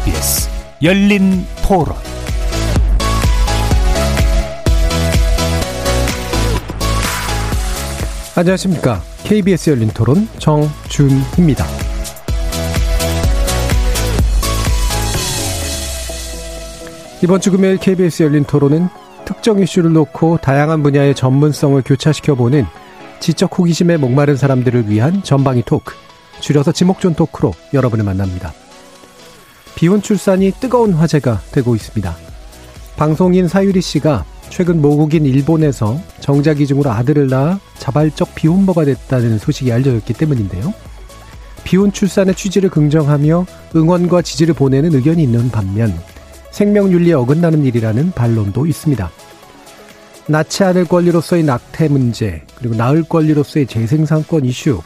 [0.00, 0.48] KBS
[0.82, 1.94] 열린 토론
[8.34, 9.02] 안녕하십니까.
[9.24, 11.66] KBS 열린 토론 정준희입니다.
[17.22, 18.88] 이번 주 금요일 KBS 열린 토론은
[19.26, 22.64] 특정 이슈를 놓고 다양한 분야의 전문성을 교차시켜보는
[23.18, 25.94] 지적 호기심에 목마른 사람들을 위한 전방위 토크,
[26.40, 28.54] 줄여서 지목전 토크로 여러분을 만납니다.
[29.74, 32.16] 비혼 출산이 뜨거운 화제가 되고 있습니다.
[32.96, 40.12] 방송인 사유리 씨가 최근 모국인 일본에서 정자 기증으로 아들을 낳아 자발적 비혼모가 됐다는 소식이 알려졌기
[40.14, 40.74] 때문인데요.
[41.64, 45.98] 비혼 출산의 취지를 긍정하며 응원과 지지를 보내는 의견이 있는 반면
[46.50, 49.10] 생명윤리에 어긋나는 일이라는 반론도 있습니다.
[50.26, 54.82] 낳지 않을 권리로서의 낙태 문제, 그리고 낳을 권리로서의 재생산권 이슈,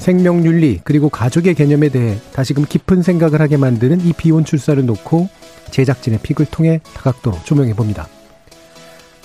[0.00, 5.28] 생명윤리, 그리고 가족의 개념에 대해 다시금 깊은 생각을 하게 만드는 이 비혼 출산을 놓고
[5.70, 8.08] 제작진의 픽을 통해 다각도로 조명해 봅니다.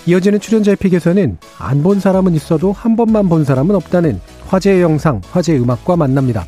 [0.06, 5.60] 이어지는 출연자의 픽에서는 안 본 사람은 있어도 한 번만 본 사람은 없다는 화제의 영상, 화제의
[5.60, 6.46] 음악과 만납니다.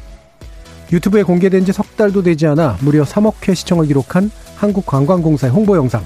[0.92, 6.04] 유튜브에 공개된 지 석 달도 되지 않아 무려 3억 회 시청을 기록한 한국관광공사의 홍보 영상.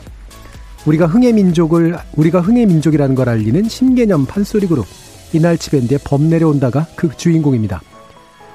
[0.87, 4.87] 우리가 흥의 민족을, 우리가 흥의 민족이라는 걸 알리는 신개념 판소리 그룹,
[5.33, 7.81] 이날치 밴드의 범 내려온다가 그 주인공입니다.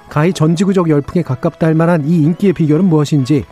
[0.10, 3.46] 가히 전지구적 열풍에 가깝다 할 만한 이 인기의 비결은 무엇인지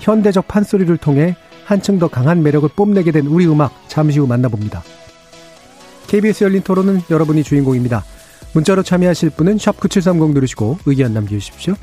[0.00, 4.82] 현대적 판소리를 통해 한층 더 강한 매력을 뽐내게 된 우리 음악 잠시 후 만나봅니다.
[6.08, 8.04] KBS 열린 토론은 여러분이 주인공입니다.
[8.52, 11.74] 문자로 참여하실 분은 9730 누르시고 의견 남겨주십시오.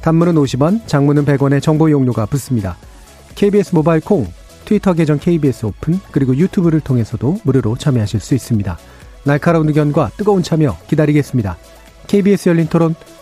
[0.00, 2.76] 단문은 50원, 장문은 100원의 정보 이용료가 붙습니다.
[3.34, 4.26] KBS 모바일 콩,
[4.64, 8.76] 트위터 계정 KBS 오픈, 그리고 유튜브를 통해서도 무료로 참여하실 수 있습니다.
[9.24, 11.56] 날카로운 의견과 뜨거운 참여 기다리겠습니다.
[12.08, 12.94] KBS 열린 토론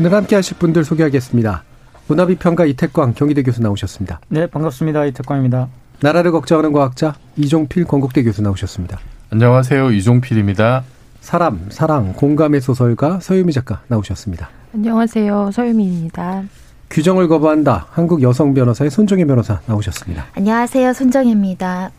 [0.00, 1.62] 오늘 함께 하실 분들 소개하겠습니다.
[2.06, 4.18] 문화비평가 이태광 경희대 교수 나오셨습니다.
[4.28, 5.04] 네, 반갑습니다.
[5.04, 5.68] 이태광입니다.
[6.00, 8.98] 나라를 걱정하는 과학자 이종필 건국대 교수 나오셨습니다.
[9.28, 9.90] 안녕하세요.
[9.90, 10.84] 이종필입니다.
[11.20, 14.48] 사람, 사랑, 공감의 소설가 서유미 작가 나오셨습니다.
[14.74, 15.50] 안녕하세요.
[15.52, 16.44] 서유미입니다.
[16.88, 17.88] 규정을 거부한다.
[17.90, 20.28] 한국 여성 변호사의 손정혜 변호사 나오셨습니다.
[20.34, 20.94] 안녕하세요.
[20.94, 21.90] 손정혜입니다.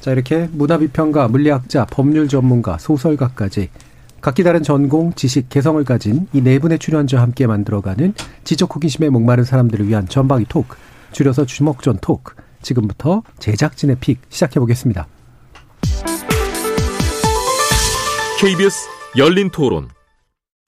[0.00, 3.70] 자, 이렇게 문화비평가, 물리학자, 법률 전문가, 소설가까지
[4.20, 9.44] 각기 다른 전공, 지식, 개성을 가진 이 네 분의 출연자와 함께 만들어가는 지적 호기심에 목마른
[9.44, 10.76] 사람들을 위한 전방위 토크,
[11.12, 12.34] 줄여서 주먹전 토크.
[12.62, 15.06] 지금부터 제작진의 픽 시작해 보겠습니다.
[18.40, 19.88] KBS 열린 토론.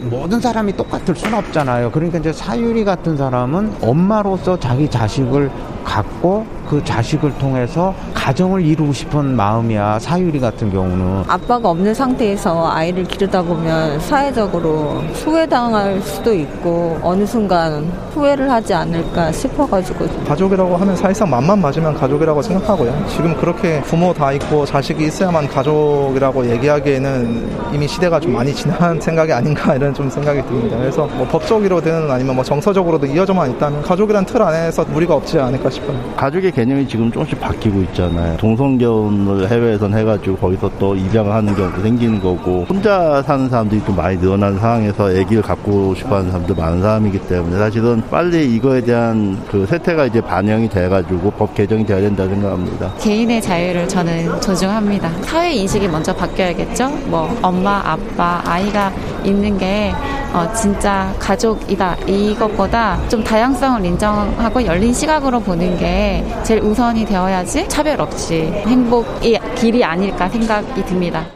[0.04, 1.90] 모든 사람이 똑같을 수는 없잖아요.
[1.90, 5.50] 그러니까 이제 사유리 같은 사람은 엄마로서 자기 자식을
[5.88, 9.98] 갖고 그 자식을 통해서 가정을 이루고 싶은 마음이야.
[10.00, 11.24] 사유리 같은 경우는.
[11.26, 19.32] 아빠가 없는 상태에서 아이를 기르다 보면 사회적으로 소외당할 수도 있고 어느 순간 후회를 하지 않을까
[19.32, 20.06] 싶어가지고.
[20.26, 23.06] 가족이라고 하면 사실상 맘만 맞으면 가족이라고 생각하고요.
[23.08, 29.32] 지금 그렇게 부모 다 있고 자식이 있어야만 가족이라고 얘기하기에는 이미 시대가 좀 많이 지난 생각이
[29.32, 30.76] 아닌가 이런 좀 생각이 듭니다.
[30.76, 35.77] 그래서 뭐 법적으로든 아니면 뭐 정서적으로도 이어져만 있다면 가족이란 틀 안에서 무리가 없지 않을까 싶
[35.88, 36.14] 어요.
[36.16, 38.36] 가족의 개념이 지금 조금씩 바뀌고 있잖아요.
[38.38, 44.18] 동성결혼을 해외에선 해가지고 거기서 또 입양을 하는 경우도 생기는 거고 혼자 사는 사람들이 좀 많이
[44.18, 50.06] 늘어난 상황에서 아기를 갖고 싶어하는 사람도 많은 사람이기 때문에 사실은 빨리 이거에 대한 그 세태가
[50.06, 52.92] 이제 반영이 돼가지고 법 개정이 돼야 된다 생각합니다.
[52.98, 55.10] 개인의 자유를 저는 존중합니다.
[55.22, 56.88] 사회 인식이 먼저 바뀌어야겠죠.
[57.06, 58.92] 뭐 엄마, 아빠, 아이가
[59.24, 59.92] 있는 게
[60.32, 68.00] 어, 진짜 가족이다 이것보다 좀 다양성을 인정하고 열린 시각으로 보는 게 제일 우선이 되어야지 차별
[68.00, 71.26] 없이 행복이 길이 아닐까 생각이 듭니다.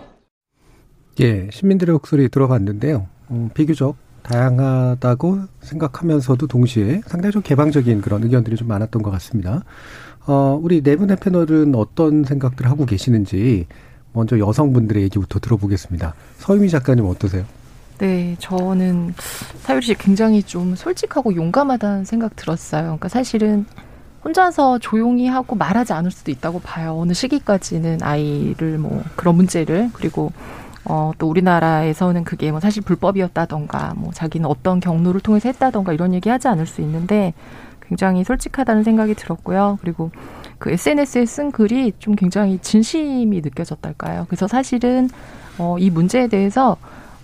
[1.20, 3.06] 예, 시민들의 목소리 들어봤는데요.
[3.30, 9.64] 음, 비교적 다양하다고 생각하면서도 동시에 상당히 좀 개방적인 그런 의견들이 좀 많았던 것 같습니다.
[10.26, 13.66] 어, 우리 네 분의 패널은 어떤 생각들을 하고 계시는지
[14.12, 16.14] 먼저 여성분들의 얘기부터 들어보겠습니다.
[16.38, 17.44] 서유미 작가님 어떠세요?
[18.02, 19.14] 네, 저는
[19.60, 22.82] 사유리 씨 굉장히 좀 솔직하고 용감하다는 생각 들었어요.
[22.82, 23.64] 그러니까 사실은
[24.24, 26.98] 혼자서 조용히 하고 말하지 않을 수도 있다고 봐요.
[26.98, 30.32] 어느 시기까지는 아이를 뭐 그런 문제를 그리고
[30.84, 36.28] 어, 또 우리나라에서는 그게 뭐 사실 불법이었다던가 뭐 자기는 어떤 경로를 통해서 했다던가 이런 얘기
[36.28, 37.34] 하지 않을 수 있는데
[37.86, 39.78] 굉장히 솔직하다는 생각이 들었고요.
[39.80, 40.10] 그리고
[40.58, 44.26] 그 SNS에 쓴 글이 좀 굉장히 진심이 느껴졌달까요.
[44.28, 45.08] 그래서 사실은
[45.56, 46.76] 어, 이 문제에 대해서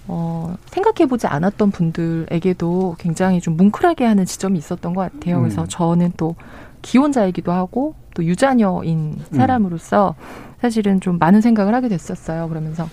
[0.08, 5.40] 어, 생각해보지 않았던 분들에게도 굉장히 좀 뭉클하게 하는 지점이 있었던 것 같아요.
[5.40, 5.66] 그래서 음.
[5.68, 6.34] 저는 또
[6.82, 10.14] 기혼자이기도 하고 또 유자녀인 사람으로서
[10.60, 12.48] 사실은 좀 많은 생각을 하게 됐었어요.
[12.48, 12.88] 그러면서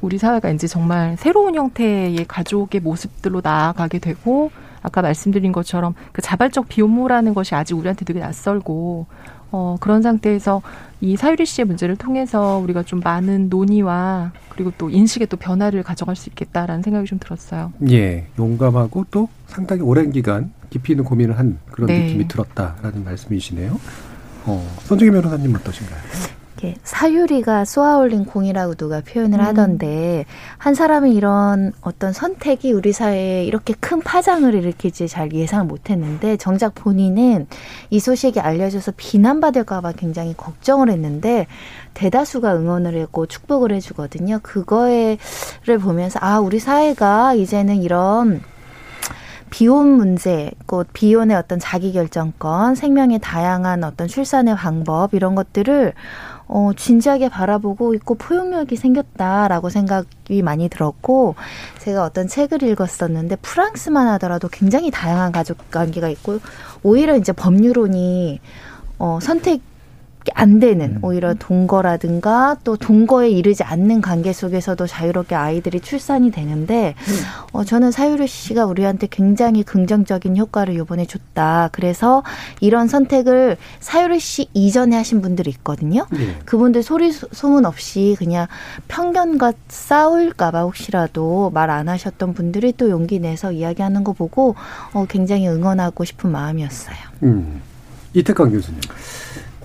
[0.00, 4.50] 우리 사회가 이제 정말 새로운 형태의 가족의 모습들로 나아가게 되고
[4.82, 9.06] 아까 말씀드린 것처럼 그 자발적 비혼모라는 것이 아직 우리한테 되게 낯설고
[9.56, 10.60] 어, 그런 상태에서
[11.00, 16.14] 이 사유리 씨의 문제를 통해서 우리가 좀 많은 논의와 그리고 또 인식의 또 변화를 가져갈
[16.14, 17.72] 수 있겠다라는 생각이 좀 들었어요.
[17.88, 22.00] 예, 용감하고 또 상당히 오랜 기간 깊이 있는 고민을 한 그런 네.
[22.04, 23.80] 느낌이 들었다라는 말씀이시네요.
[24.44, 26.00] 어, 손정희 변호사님 어떠신가요?
[26.56, 29.44] 이렇게 사유리가 쏘아올린 공이라고 누가 표현을 음.
[29.44, 30.24] 하던데
[30.56, 36.74] 한 사람이 이런 어떤 선택이 우리 사회에 이렇게 큰 파장을 일으킬지 잘 예상을 못했는데 정작
[36.74, 37.46] 본인은
[37.90, 41.46] 이 소식이 알려져서 비난받을까봐 굉장히 걱정을 했는데
[41.94, 44.40] 대다수가 응원을 했고 축복을 해주거든요.
[44.42, 45.18] 그거를
[45.80, 48.40] 보면서 아 우리 사회가 이제는 이런
[49.56, 55.94] 비혼 문제, 곧 비혼의 어떤 자기결정권, 생명의 다양한 어떤 출산의 방법 이런 것들을
[56.46, 61.36] 어, 진지하게 바라보고 있고 포용력이 생겼다라고 생각이 많이 들었고
[61.78, 66.38] 제가 어떤 책을 읽었었는데 프랑스만 하더라도 굉장히 다양한 가족 관계가 있고
[66.82, 68.40] 오히려 이제 법률론이
[68.98, 69.62] 어, 선택
[70.34, 76.94] 안 되는 오히려 동거라든가 또 동거에 이르지 않는 관계 속에서도 자유롭게 아이들이 출산이 되는데
[77.52, 81.68] 어, 저는 사유리 씨가 우리한테 굉장히 긍정적인 효과를 이번에 줬다.
[81.72, 82.22] 그래서
[82.60, 86.06] 이런 선택을 사유리 씨 이전에 하신 분들이 있거든요.
[86.18, 86.34] 예.
[86.44, 88.46] 그분들 소리 소- 소문 없이 그냥
[88.88, 94.54] 편견과 싸울까봐 혹시라도 말 안 하셨던 분들이 또 용기 내서 이야기하는 거 보고
[94.92, 96.96] 어, 굉장히 응원하고 싶은 마음이었어요.
[97.24, 97.60] 음.
[98.14, 98.80] 이태강 교수님.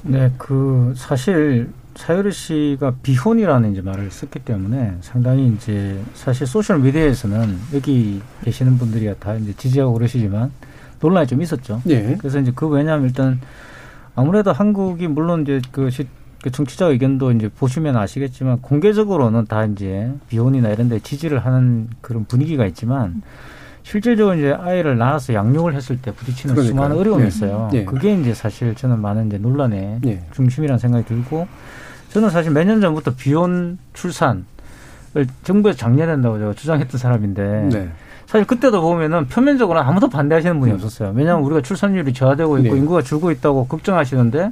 [0.04, 7.58] 네, 그 사실 사유리 씨가 비혼이라는 이제 말을 썼기 때문에 상당히 이제 사실 소셜 미디어에서는
[7.74, 10.52] 여기 계시는 분들이 다 이제 지지하고 그러시지만
[11.02, 11.82] 논란이 좀 있었죠.
[11.88, 12.16] 예.
[12.18, 13.42] 그래서 이제 그 왜냐하면 일단
[14.16, 16.08] 아무래도 한국이 물론 이제 그, 시,
[16.42, 22.26] 그 정치자 의견도 이제 보시면 아시겠지만 공개적으로는 다 이제 비혼이나 이런 데 지지를 하는 그런
[22.26, 23.22] 분위기가 있지만
[23.84, 26.76] 실질적으로 이제 아이를 낳아서 양육을 했을 때 부딪히는 그러니까요.
[26.76, 27.28] 수많은 어려움이 예.
[27.28, 27.70] 있어요.
[27.74, 27.84] 예.
[27.86, 30.24] 그게 이제 사실 저는 많은 이제 논란의 예.
[30.34, 31.48] 중심이라는 생각이 들고
[32.10, 34.44] 저는 사실 몇 년 전부터 비혼 출산을
[35.44, 37.90] 정부에서 장려된다고 제가 주장했던 사람인데 네.
[38.28, 41.12] 사실 그때도 보면은 표면적으로 아무도 반대하시는 분이 없었어요.
[41.16, 42.80] 왜냐하면 우리가 출산율이 저하되고 있고 네.
[42.80, 44.52] 인구가 줄고 있다고 걱정하시는데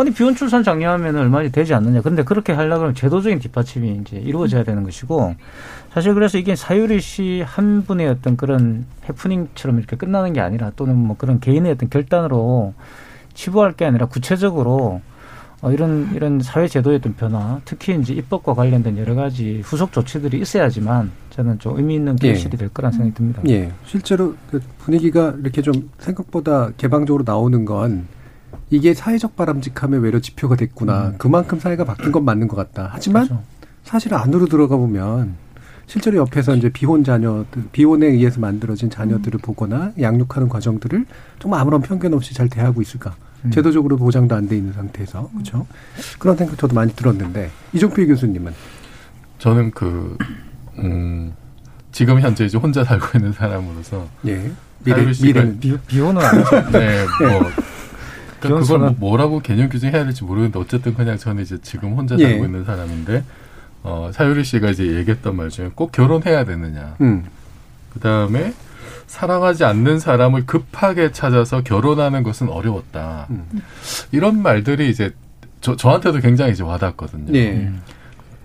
[0.00, 2.02] 아니 비혼 출산 장려하면 얼마나 되지 않느냐.
[2.02, 5.34] 근데 그렇게 하려면 제도적인 뒷받침이 이제 이루어져야 되는 것이고
[5.92, 10.96] 사실 그래서 이게 사유리 씨 한 분의 어떤 그런 해프닝처럼 이렇게 끝나는 게 아니라 또는
[10.96, 12.74] 뭐 그런 개인의 어떤 결단으로
[13.34, 15.00] 치부할 게 아니라 구체적으로
[15.60, 20.38] 어, 이런 이런 사회 제도의 어떤 변화, 특히 이제 입법과 관련된 여러 가지 후속 조치들이
[20.40, 22.28] 있어야지만 저는 좀 의미 있는 예.
[22.28, 23.42] 결실이 될 거란 생각이 듭니다.
[23.48, 23.72] 예.
[23.84, 28.06] 실제로 그 분위기가 이렇게 좀 생각보다 개방적으로 나오는 건
[28.70, 31.14] 이게 사회적 바람직함의 외려 지표가 됐구나.
[31.18, 32.90] 그만큼 사회가 바뀐 건 맞는 것 같다.
[32.92, 33.42] 하지만 그렇죠.
[33.84, 35.34] 사실 안으로 들어가 보면
[35.86, 41.06] 실제로 옆에서 이제 비혼 자녀들, 비혼에 의해서 만들어진 자녀들을 보거나 양육하는 과정들을
[41.38, 43.14] 정말 아무런 편견 없이 잘 대하고 있을까?
[43.44, 43.50] 음.
[43.50, 45.66] 제도적으로 보장도 안 돼 있는 상태에서 그렇죠.
[46.18, 48.52] 그런 생각 저도 많이 들었는데 이종필 교수님은
[49.38, 50.18] 저는 그,
[50.78, 51.32] 음,
[51.92, 54.06] 지금 현재 이제 혼자 살고 있는 사람으로서.
[54.26, 54.50] 예.
[54.84, 56.70] 미래- 미래는 비, 비혼은 아니죠.
[56.70, 57.50] 네, 뭐.
[58.40, 62.16] 그러니까 그걸 뭐- 비혼선은- 뭐라고 개념 규정해야 될지 모르겠는데 어쨌든 그냥 저는 이제 지금 혼자
[62.18, 62.24] 예.
[62.28, 63.24] 살고 있는 사람인데
[63.82, 66.96] 어, 사유리 씨가 이제 얘기했던 말 중에 꼭 결혼해야 되느냐.
[67.00, 67.24] 음.
[67.92, 68.52] 그 다음에
[69.06, 73.26] 사랑하지 않는 사람을 급하게 찾아서 결혼하는 것은 어려웠다.
[73.30, 73.46] 음.
[74.12, 75.14] 이런 말들이 이제
[75.60, 77.34] 저, 저한테도 굉장히 이제 와닿거든요.
[77.34, 77.70] 예.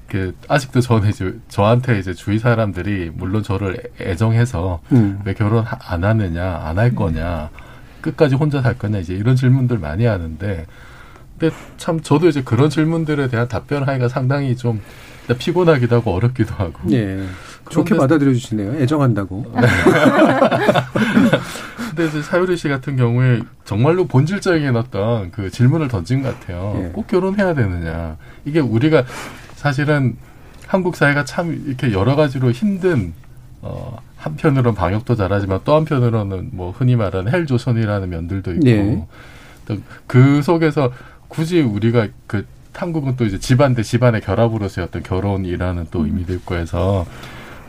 [0.07, 5.19] 그 아직도 저는 이제 저한테 이제 주위 사람들이 물론 저를 애정해서 음.
[5.25, 7.49] 왜 결혼 하- 안 하느냐 안 할 거냐
[8.03, 10.67] 끝까지 혼자 살 거냐 이제 이런 질문들 많이 하는데
[11.39, 14.79] 근데 참 저도 이제 그런 질문들에 대한 답변하기가 상당히 좀
[15.39, 17.23] 피곤하기도 하고 어렵기도 하고 예.
[17.69, 18.73] 좋게 받아들여 주시네요.
[18.75, 19.43] 애정한다고.
[21.89, 26.77] 근데 이제 사유리 씨 같은 경우에 정말로 본질적인 어떤 그 질문을 던진 것 같아요.
[26.77, 26.89] 예.
[26.89, 28.17] 꼭 결혼해야 되느냐.
[28.45, 29.05] 이게 우리가
[29.55, 30.17] 사실은
[30.67, 33.13] 한국 사회가 참 이렇게 여러 가지로 힘든
[33.65, 39.05] 어 한편으로는 방역도 잘하지만 또 한편으로는 뭐 흔히 말하는 헬조선이라는 면들도 있고 예.
[39.67, 40.91] 또그 속에서
[41.29, 46.55] 굳이 우리가 그 한국은 또 이제 집안 대 집안의 결합으로서의 어떤 결혼이라는 또 의미도 있고
[46.55, 47.05] 해서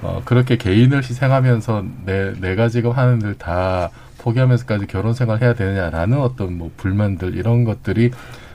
[0.03, 6.19] 어, 그렇게 개인을 희생하면서 내, 내가 지금 하는 일 다 포기하면서까지 결혼 생활 해야 되느냐라는
[6.19, 8.11] 어떤 뭐 불만들 이런 것들이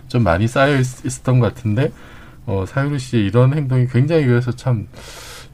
[0.07, 1.91] 좀 많이 쌓여 있, 있었던 것 같은데
[2.47, 4.87] 어, 사유리 씨 이런 행동이 굉장히 그래서 참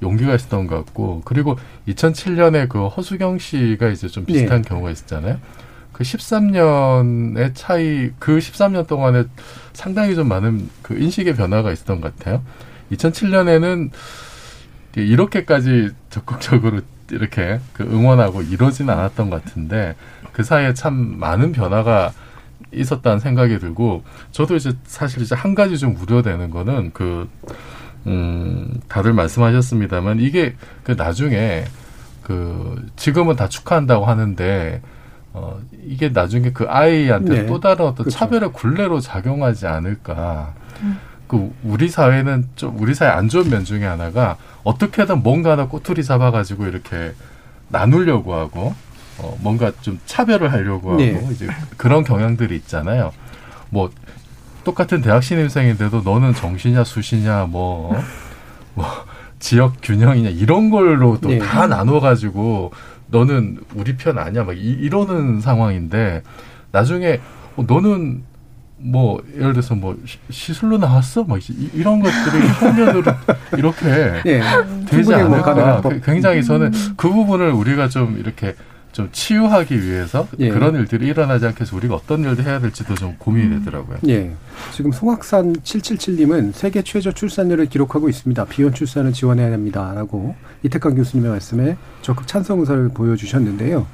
[0.01, 4.69] 용기가 있었던 것 같고 그리고 2007년에 그 허수경 씨가 이제 좀 비슷한 네.
[4.69, 5.39] 경우가 있었잖아요.
[5.91, 9.23] 그 13년의 차이 그 13년 동안에
[9.73, 12.43] 상당히 좀 많은 그 인식의 변화가 있었던 것 같아요.
[12.91, 13.91] 2007년에는
[14.97, 19.95] 이렇게까지 적극적으로 이렇게 그 응원하고 이러지는 않았던 것 같은데
[20.31, 22.13] 그 사이에 참 많은 변화가
[22.73, 27.29] 있었다는 생각이 들고 저도 이제 사실 이제 한 가지 좀 우려되는 거는 그
[28.07, 31.65] 음, 다들 말씀하셨습니다만 이게 그 나중에
[32.21, 34.81] 그 지금은 다 축하한다고 하는데
[35.33, 37.45] 어 이게 나중에 그 아이한테 네.
[37.45, 38.17] 또 다른 어떤 그렇죠.
[38.17, 40.53] 차별의 굴레로 작용하지 않을까.
[41.27, 46.03] 그 우리 사회는 좀 우리 사회 안 좋은 면 중에 하나가 어떻게든 뭔가 하나 꼬투리
[46.03, 47.13] 잡아가지고 이렇게
[47.69, 48.73] 나누려고 하고
[49.17, 51.27] 어 뭔가 좀 차별을 하려고 하고 네.
[51.31, 51.47] 이제
[51.77, 53.11] 그런 경향들이 있잖아요.
[53.69, 53.89] 뭐
[54.65, 57.95] 똑같은 대학 신입생인데도 너는 정시냐 수시냐 뭐,
[58.73, 58.85] 뭐
[59.39, 61.37] 지역 균형이냐 이런 걸로 또 네.
[61.39, 62.71] 다 나눠가지고
[63.07, 66.23] 너는 우리 편 아니야 막 이, 이러는 상황인데
[66.73, 67.21] 나중에
[67.55, 68.23] 어, 너는
[68.77, 73.03] 뭐 예를 들어서 뭐 시- 시술로 나왔어 막 이- 이런 것들이 표면으로
[73.57, 74.41] 이렇게 예.
[74.89, 78.55] 되지 뭐 않을까 굉장히 저는 그 부분을 우리가 좀 이렇게
[78.95, 80.49] 좀 치유하기 위해서 예.
[80.49, 83.97] 그런 일들이 일어나지 않게 해서 우리가 어떤 일도 해야 될지도 좀 고민이 되더라고요.
[84.07, 84.31] 예.
[84.71, 88.45] 지금 송악산 777님은 세계 최저 출산율을 기록하고 있습니다.
[88.45, 90.33] 비혼 출산을 지원해야 합니다 라고
[90.63, 93.85] 이태강 교수님의 말씀에 적극 찬성 의사를 보여주셨는데요.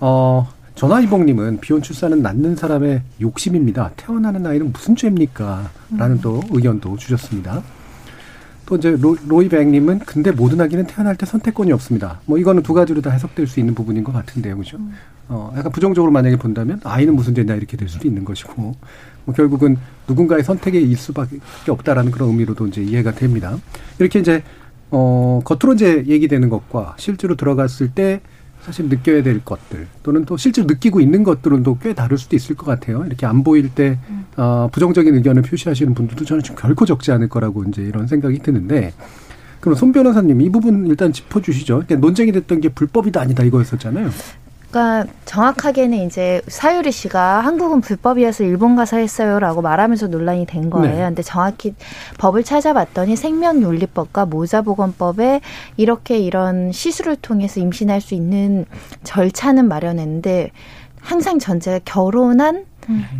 [0.00, 3.90] 어, 전화이봉님은 비혼 출산은 낳는 사람의 욕심입니다.
[3.98, 5.70] 태어나는 아이는 무슨 죄입니까?
[5.98, 7.62] 라는 또 의견도 주셨습니다.
[8.70, 12.20] 또 이제 로, 로이백님은 근데 모든 아기는 태어날 때 선택권이 없습니다.
[12.24, 14.78] 뭐 이거는 두 가지로 다 해석될 수 있는 부분인 것 같은데요, 그죠?
[15.28, 18.76] 어, 약간 부정적으로 만약에 본다면 아이는 무슨 죄냐 이렇게 될 수도 있는 것이고,
[19.24, 23.58] 뭐 결국은 누군가의 선택에 일 수밖에 없다라는 그런 의미로도 이제 이해가 됩니다.
[23.98, 24.44] 이렇게 이제
[24.92, 28.20] 어 겉으로 이제 얘기되는 것과 실제로 들어갔을 때
[28.62, 32.56] 사실 느껴야 될 것들 또는 또 실제로 느끼고 있는 것들은 또 꽤 다를 수도 있을
[32.56, 33.04] 것 같아요.
[33.06, 33.98] 이렇게 안 보일 때
[34.36, 38.92] 어, 부정적인 의견을 표시하시는 분들도 저는 좀 결코 적지 않을 거라고 이제 이런 생각이 드는데
[39.60, 41.82] 그럼 손 변호사님 이 부분 일단 짚어주시죠.
[41.86, 44.10] 그러니까 논쟁이 됐던 게 불법이다 아니다 이거였었잖아요.
[44.70, 50.96] 그러니까 정확하게는 이제 사유리 씨가 한국은 불법이어서 일본 가서 했어요라고 말하면서 논란이 된 거예요.
[50.96, 51.02] 네.
[51.02, 51.74] 근데 정확히
[52.18, 55.40] 법을 찾아봤더니 생명윤리법과 모자보건법에
[55.76, 58.64] 이렇게 이런 시술을 통해서 임신할 수 있는
[59.02, 60.50] 절차는 마련했는데
[61.00, 62.66] 항상 전제가 결혼한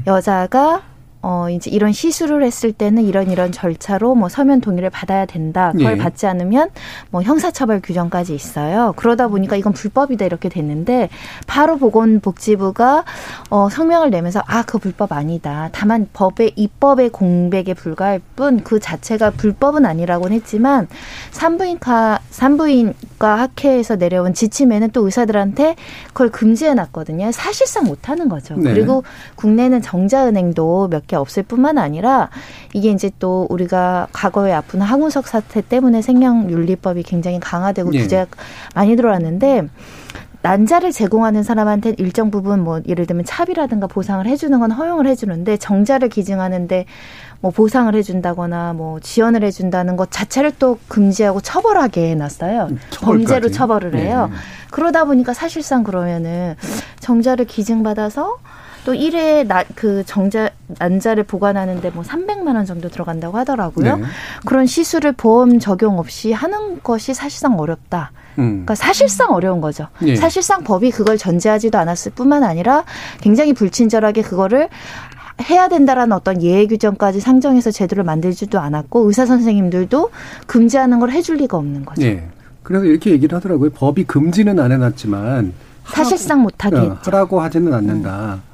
[0.06, 0.82] 여자가
[1.22, 5.72] 어 이제 이런 시술을 했을 때는 이런 이런 절차로 뭐 서면 동의를 받아야 된다.
[5.72, 5.96] 그걸 예.
[5.98, 6.70] 받지 않으면
[7.10, 8.94] 뭐 형사처벌 규정까지 있어요.
[8.96, 11.08] 그러다 보니까 이건 불법이다 이렇게 됐는데
[11.46, 13.04] 바로 보건복지부가
[13.50, 15.68] 어 성명을 내면서 아 그 불법 아니다.
[15.72, 20.86] 다만 법의 입법의 공백에 불과할 뿐 그 자체가 불법은 아니라고는 했지만
[21.32, 25.76] 산부인과 산부인과 학회에서 내려온 지침에는 또 의사들한테
[26.08, 27.32] 그걸 금지해 놨거든요.
[27.32, 28.54] 사실상 못 하는 거죠.
[28.56, 28.72] 네.
[28.72, 29.02] 그리고
[29.36, 32.30] 국내는 정자은행도 몇개 없을 뿐만 아니라
[32.72, 38.02] 이게 이제 또 우리가 과거에 아픈 항우석 사태 때문에 생명윤리법이 굉장히 강화되고 예.
[38.02, 38.26] 규제가
[38.76, 39.66] 많이 들어왔는데
[40.42, 46.08] 난자를 제공하는 사람한테 일정 부분 뭐 예를 들면 차비라든가 보상을 해주는 건 허용을 해주는데 정자를
[46.08, 46.86] 기증하는데
[47.40, 52.68] 뭐 보상을 해준다거나 뭐 지원을 해준다는 것 자체를 또 금지하고 처벌하게 해놨어요.
[52.90, 53.00] 처벌까지.
[53.00, 54.28] 범죄로 처벌을 해요.
[54.30, 54.36] 네.
[54.70, 56.54] 그러다 보니까 사실상 그러면은
[57.00, 58.38] 정자를 기증받아서
[58.90, 63.98] 또 일회 그 정자 난자를 보관하는데 뭐 300만 원 정도 들어간다고 하더라고요.
[63.98, 64.02] 네.
[64.44, 68.10] 그런 시술을 보험 적용 없이 하는 것이 사실상 어렵다.
[68.40, 68.50] 음.
[68.50, 69.86] 그러니까 사실상 어려운 거죠.
[70.02, 70.16] 예.
[70.16, 72.82] 사실상 법이 그걸 전제하지도 않았을 뿐만 아니라
[73.20, 74.68] 굉장히 불친절하게 그거를
[75.48, 80.10] 해야 된다라는 어떤 예외 규정까지 상정해서 제도를 만들지도 않았고 의사 선생님들도
[80.48, 82.02] 금지하는 걸 해줄 리가 없는 거죠.
[82.02, 82.24] 예.
[82.64, 83.70] 그래서 이렇게 얘기를 하더라고요.
[83.70, 85.52] 법이 금지는 안 해놨지만
[85.84, 86.98] 사실상 못하게 어.
[87.02, 88.49] 하라고 하지는 않는다.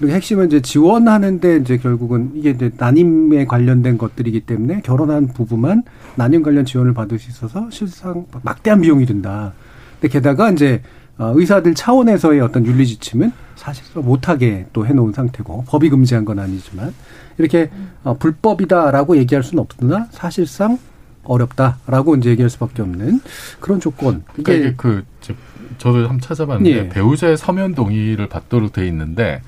[0.00, 5.82] 그리고 핵심은 이제 지원하는데 이제 결국은 이게 이제 난임에 관련된 것들이기 때문에 결혼한 부부만
[6.16, 9.52] 난임 관련 지원을 받을 수 있어서 실상 막대한 비용이 든다.
[10.00, 10.80] 근데 게다가 이제
[11.18, 16.94] 어, 의사들 차원에서의 어떤 윤리 지침은 사실상 못하게 또 해놓은 상태고 법이 금지한 건 아니지만
[17.36, 17.68] 이렇게
[18.02, 20.78] 어, 불법이다라고 얘기할 수는 없으나 사실상
[21.24, 23.20] 어렵다라고 이제 얘기할 수밖에 없는
[23.60, 24.24] 그런 조건.
[24.32, 25.34] 그러니까 이게 그 저-
[25.76, 26.88] 저도 한번 찾아봤는데 예.
[26.88, 29.42] 배우자의 서면 동의를 받도록 돼 있는데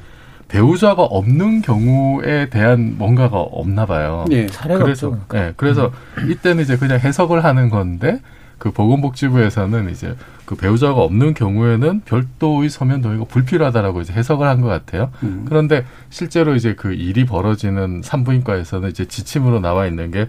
[0.57, 4.27] 배우자가 없는 경우에 대한 뭔가가 없나 봐요.
[4.33, 4.49] 예.
[4.49, 5.25] 사례가 그래서 없죠.
[5.35, 5.91] 예, 그래서
[6.29, 8.21] 이때는 이제 그냥 해석을 하는 건데
[8.59, 14.69] 그 보건복지부에서는 이제 그 배우자가 없는 경우에는 별도의 서면 동의가 불필요하다라고 이제 해석을 한 것
[14.69, 15.11] 같아요.
[15.23, 15.47] 음.
[15.49, 20.27] 그런데 실제로 이제 그 일이 벌어지는 산부인과에서는 이제 지침으로 나와 있는 게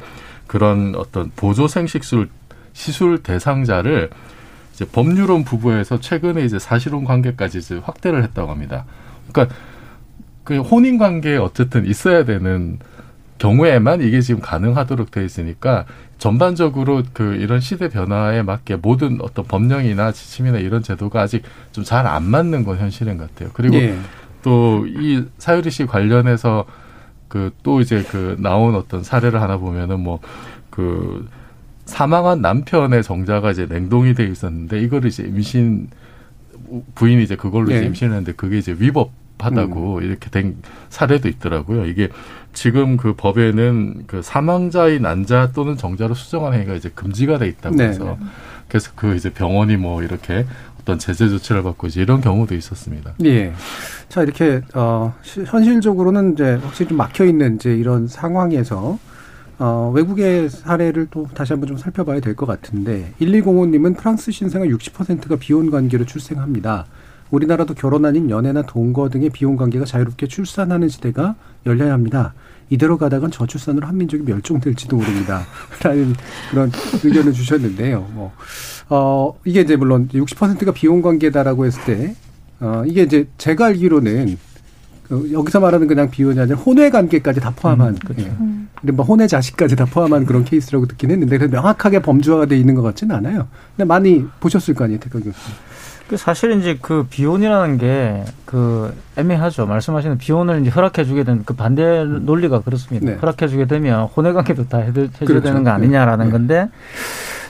[0.48, 2.30] 그런 어떤 보조 생식술
[2.72, 4.10] 시술 대상자를
[4.74, 8.86] 이제 법률론 부부에서 최근에 이제 사실혼 관계까지 이제 확대를 했다고 합니다.
[9.30, 9.53] 그러니까
[10.43, 12.79] 그 혼인 관계에 어쨌든 있어야 되는
[13.38, 15.85] 경우에만 이게 지금 가능하도록 돼 있으니까
[16.17, 22.07] 전반적으로 그 이런 시대 변화에 맞게 모든 어떤 법령이나 지침이나 이런 제도가 아직 좀 잘
[22.07, 23.50] 안 맞는 건 현실인 것 같아요.
[23.53, 23.97] 그리고 예.
[24.43, 26.65] 또이 사유리 씨 관련해서
[27.27, 30.19] 그 또 이제 그 나온 어떤 사례를 하나 보면은 뭐
[30.69, 31.27] 그
[31.85, 35.88] 사망한 남편의 정자가 이제 냉동이 돼 있었는데 이거를 이제 임신
[36.95, 37.85] 부인이 이제 그걸로 이제 예.
[37.85, 40.56] 임신했는데 그게 이제 위법 하다고 이렇게 된
[40.90, 41.86] 사례도 있더라고요.
[41.86, 42.10] 이게
[42.54, 47.86] 지금 그 법에는 그 사망자의 난자 또는 정자로 수정한 행위가 이제 금지가 돼 있다고 네,
[47.88, 48.18] 해서
[48.70, 50.46] 그래서 그 이제 병원이 뭐 이렇게
[50.82, 53.13] 어떤 제재 조치를 받고 이제 이런 경우도 있었습니다.
[53.25, 53.54] 예.
[54.10, 59.00] 자, 이렇게, 어, 시- 현실적으로는 이제 확실히 좀 막혀 있는 이제 이런 상황에서,
[59.60, 65.38] 어, 외국의 사례를 또 다시 한번 좀 살펴봐야 될 것 같은데, 1205님은 프랑스 신생아 60%가
[65.38, 66.86] 비혼 관계로 출생합니다.
[67.32, 72.34] 우리나라도 결혼 아닌 연애나 동거 등의 비혼 관계가 자유롭게 출산하는 시대가 열려야 합니다.
[72.70, 75.44] 이대로 가다간 저출산으로 한민족이 멸종될지도 모릅니다.
[75.84, 76.13] 라는
[76.50, 76.72] 그런
[77.03, 78.08] 의견을 주셨는데요.
[78.13, 78.32] 뭐,
[78.89, 82.15] 어, 이게 이제 물론 60%가 비혼 관계다라고 했을 때,
[82.60, 84.38] 어, 이게 이제 제가 알기로는
[85.08, 88.32] 그 여기서 말하는 그냥 비혼이 아니라 혼외 관계까지 다 포함한, 예.
[88.84, 93.15] 이른바 혼외 자식까지 다 포함한 그런 케이스라고 듣긴 했는데, 명확하게 범주화가 돼 있는 것 같지는
[93.18, 93.48] 않아요.
[93.75, 95.73] 근데 많이 보셨을 거 아니에요, 태극 교수님.
[96.13, 99.65] 그 사실 이제 그 비혼이라는 게 그 애매하죠.
[99.65, 103.08] 말씀하시는 비혼을 이제 허락해 주게 되는 그 반대 논리가 그렇습니다.
[103.08, 103.17] 네.
[103.17, 105.41] 허락해 주게 되면 혼외 관계도 다 해줘야 그렇죠.
[105.41, 106.32] 되는 거 아니냐라는 네.
[106.32, 106.70] 건데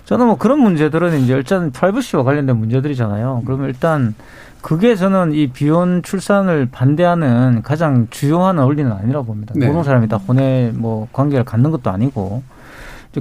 [0.05, 3.41] 저는 뭐 그런 문제들은 이제 일단 프라이버시와 관련된 문제들이잖아요.
[3.45, 4.15] 그러면 일단
[4.61, 9.53] 그게 저는 이 비혼 출산을 반대하는 가장 주요한 원리는 아니라고 봅니다.
[9.57, 9.67] 네.
[9.67, 12.43] 모든 사람이 다 혼외 뭐 관계를 갖는 것도 아니고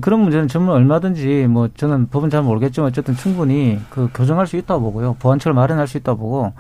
[0.01, 4.81] 그런 문제는 정말 얼마든지 뭐 저는 법은 잘 모르겠지만 어쨌든 충분히 그 교정할 수 있다고
[4.83, 5.17] 보고요.
[5.19, 6.53] 보완책을 마련할 수 있다고 보고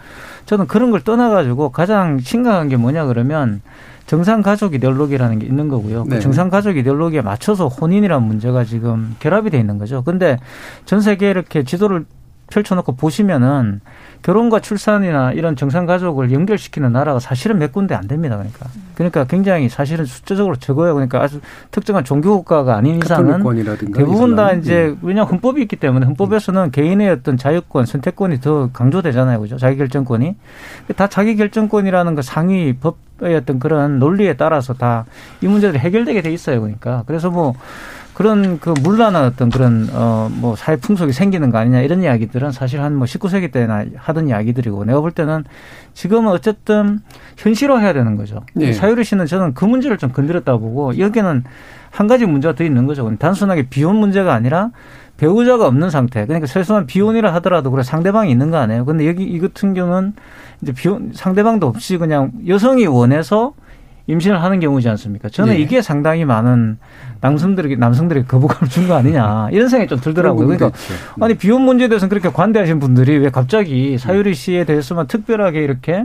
[0.46, 3.62] 저는 그런 걸 떠나가지고 가장 심각한 게 뭐냐 그러면
[4.06, 6.04] 정상 가족 이데올로기라는 게 있는 거고요.
[6.04, 6.16] 네.
[6.16, 10.02] 그 정상 가족 이데올로기에 맞춰서 혼인이라는 문제가 지금 결합이 돼 있는 거죠.
[10.02, 10.38] 근데
[10.84, 12.04] 전 세계에 이렇게 지도를
[12.52, 13.80] 펼쳐놓고 보시면은
[14.22, 18.36] 결혼과 출산이나 이런 정상 가족을 연결시키는 나라가 사실은 몇 군데 안 됩니다.
[18.36, 20.94] 그러니까 그러니까 굉장히 사실은 숫자적으로 적어요.
[20.94, 23.42] 그러니까 아주 특정한 종교 국가가 아닌 이상은
[23.94, 24.52] 대부분 다.
[24.52, 24.96] 이제 예.
[25.02, 29.56] 왜냐 면 헌법이 있기 때문에 헌법에서는 개인의 어떤 자유권, 선택권이 더 강조되잖아요, 그죠?
[29.56, 30.36] 자기 결정권이
[30.96, 35.04] 다 자기 결정권이라는 그 상위 법의 어떤 그런 논리에 따라서 다
[35.40, 37.54] 이 문제들이 해결되게 돼 있어요, 그러니까 그래서 뭐
[38.14, 42.80] 그런 그 물란한 어떤 그런 어 뭐 사회 풍속이 생기는 거 아니냐 이런 이야기들은 사실
[42.80, 45.44] 한 뭐 19세기 때나 하던 이야기들이고 내가 볼 때는
[45.94, 47.00] 지금은 어쨌든
[47.36, 48.42] 현실화해야 되는 거죠.
[48.60, 48.72] 예.
[48.72, 51.44] 사유리 씨는 저는 그 문제를 좀 건드렸다 보고 여기는
[51.90, 53.10] 한 가지 문제가 더 있는 거죠.
[53.18, 54.70] 단순하게 비혼 문제가 아니라
[55.16, 56.24] 배우자가 없는 상태.
[56.26, 58.84] 그러니까 최소한 비혼이라 하더라도 그래 상대방이 있는 거 아니에요.
[58.84, 60.14] 근데 여기 이 같은 경우는
[60.62, 63.54] 이제 비혼 상대방도 없이 그냥 여성이 원해서
[64.08, 65.28] 임신을 하는 경우지 않습니까?
[65.28, 65.60] 저는 네.
[65.60, 66.78] 이게 상당히 많은
[67.20, 70.46] 남성들에게 남성들에게 거부감을 준 거 아니냐 이런 생각이 좀 들더라고요.
[70.46, 70.94] 그러니까 있죠.
[71.20, 76.04] 아니 비혼 문제에 대해서는 그렇게 관대하신 분들이 왜 갑자기 사유리 씨에 대해서만 특별하게 이렇게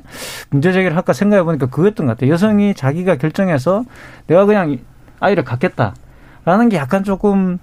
[0.51, 2.31] 문제 제기를 할까 생각해 보니까 그거였던 것 같아요.
[2.31, 3.83] 여성이 자기가 결정해서
[4.27, 4.77] 내가 그냥
[5.19, 7.57] 아이를 갖겠다라는 게 약간 조금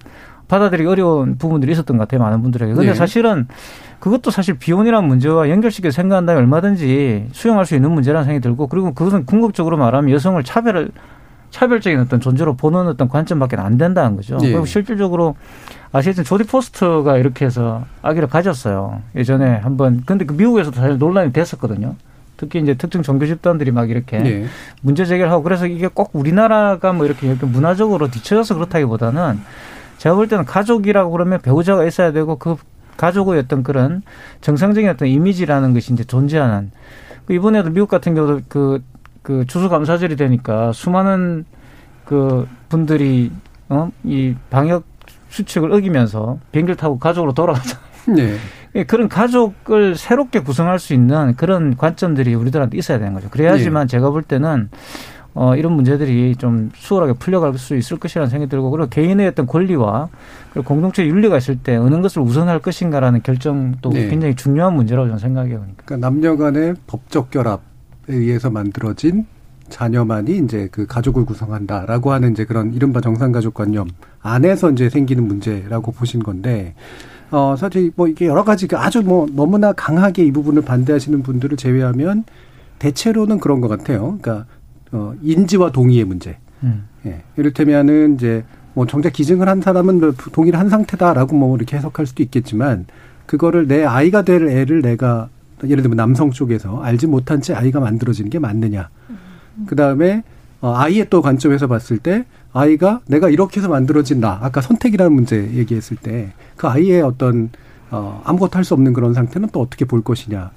[0.49, 2.21] 받아들이기 어려운 부분들이 있었던 것 같아요.
[2.21, 2.73] 많은 분들에게.
[2.73, 2.93] 근데 네.
[2.93, 3.47] 사실은
[4.05, 9.25] 그것도 사실 비혼이라는 문제와 연결시켜 생각한다면 얼마든지 수용할 수 있는 문제라는 생각이 들고 그리고 그것은
[9.25, 10.91] 궁극적으로 말하면 여성을 차별을
[11.49, 14.37] 차별적인 어떤 존재로 보는 어떤 관점밖에 안 된다는 거죠.
[14.43, 14.51] 예.
[14.51, 15.35] 그리고 실질적으로
[15.91, 19.01] 아시겠지만 조디 포스트가 이렇게 해서 아기를 가졌어요.
[19.15, 21.95] 예전에 한번 근데 그 미국에서도 사실 논란이 됐었거든요.
[22.37, 24.45] 특히 이제 특정 종교 집단들이 막 이렇게 예.
[24.81, 29.39] 문제 제기를 하고 그래서 이게 꼭 우리나라가 뭐 이렇게 이렇게 문화적으로 뒤쳐져서 그렇다기보다는
[29.97, 32.57] 제가 볼 때는 가족이라고 그러면 배우자가 있어야 되고 그
[32.97, 34.01] 가족의 어떤 그런
[34.41, 36.71] 정상적인 어떤 이미지라는 것이 이제 존재하는
[37.25, 38.83] 그 이번에도 미국 같은 경우도 그,
[39.21, 41.45] 그 추수감사절이 되니까 수많은
[42.05, 43.31] 그 분들이
[43.69, 43.89] 어?
[44.03, 44.83] 이 방역
[45.29, 47.85] 수칙을 어기면서 비행기를 타고 가족으로 돌아가잖아요.
[48.15, 48.37] 네.
[48.75, 53.29] 예, 그런 가족을 새롭게 구성할 수 있는 그런 관점들이 우리들한테 있어야 되는 거죠.
[53.29, 54.69] 그래야지만 제가 볼 때는
[55.35, 60.07] 어, 이런 문제들이 좀 수월하게 풀려갈 수 있을 것이라는 생각이 들고, 그리고 개인의 어떤 권리와
[60.53, 64.07] 그리고 공동체 윤리가 있을 때 어느 것을 우선할 것인가라는 결정도 네.
[64.07, 65.57] 굉장히 중요한 문제라고 저는 생각해요.
[65.59, 65.83] 그러니까.
[65.85, 67.61] 그러니까 남녀 간의 법적 결합에
[68.07, 69.25] 의해서 만들어진
[69.67, 73.89] 자녀만이 이제 그 가족을 구성한다라고 하는 이제 그런 이른바 정상가족관념
[74.21, 76.75] 안에서 이제 생기는 문제라고 보신 건데
[77.31, 81.57] 어, 사실 뭐 이게 여러 가지 그 아주 뭐 너무나 강하게 이 부분을 반대하시는 분들을
[81.57, 82.23] 제외하면
[82.79, 84.17] 대체로는 그런 것 같아요.
[84.21, 84.45] 그러니까
[84.95, 86.37] 어, 인지와 동의의 문제.
[86.63, 86.85] 음.
[87.05, 87.21] 예.
[87.37, 92.23] 이를테면은 이제 뭐 정작 기증을 한 사람은 뭐 동의를 한 상태다라고 뭐 이렇게 해석할 수도
[92.23, 92.85] 있겠지만
[93.25, 95.29] 그거를 내 아이가 될 애를 내가
[95.63, 98.89] 예를 들면 남성 쪽에서 알지 못한 채 아이가 만들어지는 게 맞느냐.
[99.67, 100.23] 그 다음에
[100.61, 105.51] 어, 아이의 또 관점에서 봤을 때 아이가 내가 이렇게 해서 만들어진 나 아까 선택이라는 문제
[105.53, 107.49] 얘기했을 때 그 아이의 어떤
[107.91, 110.51] 어, 아무것도 할 수 없는 그런 상태는 또 어떻게 볼 것이냐.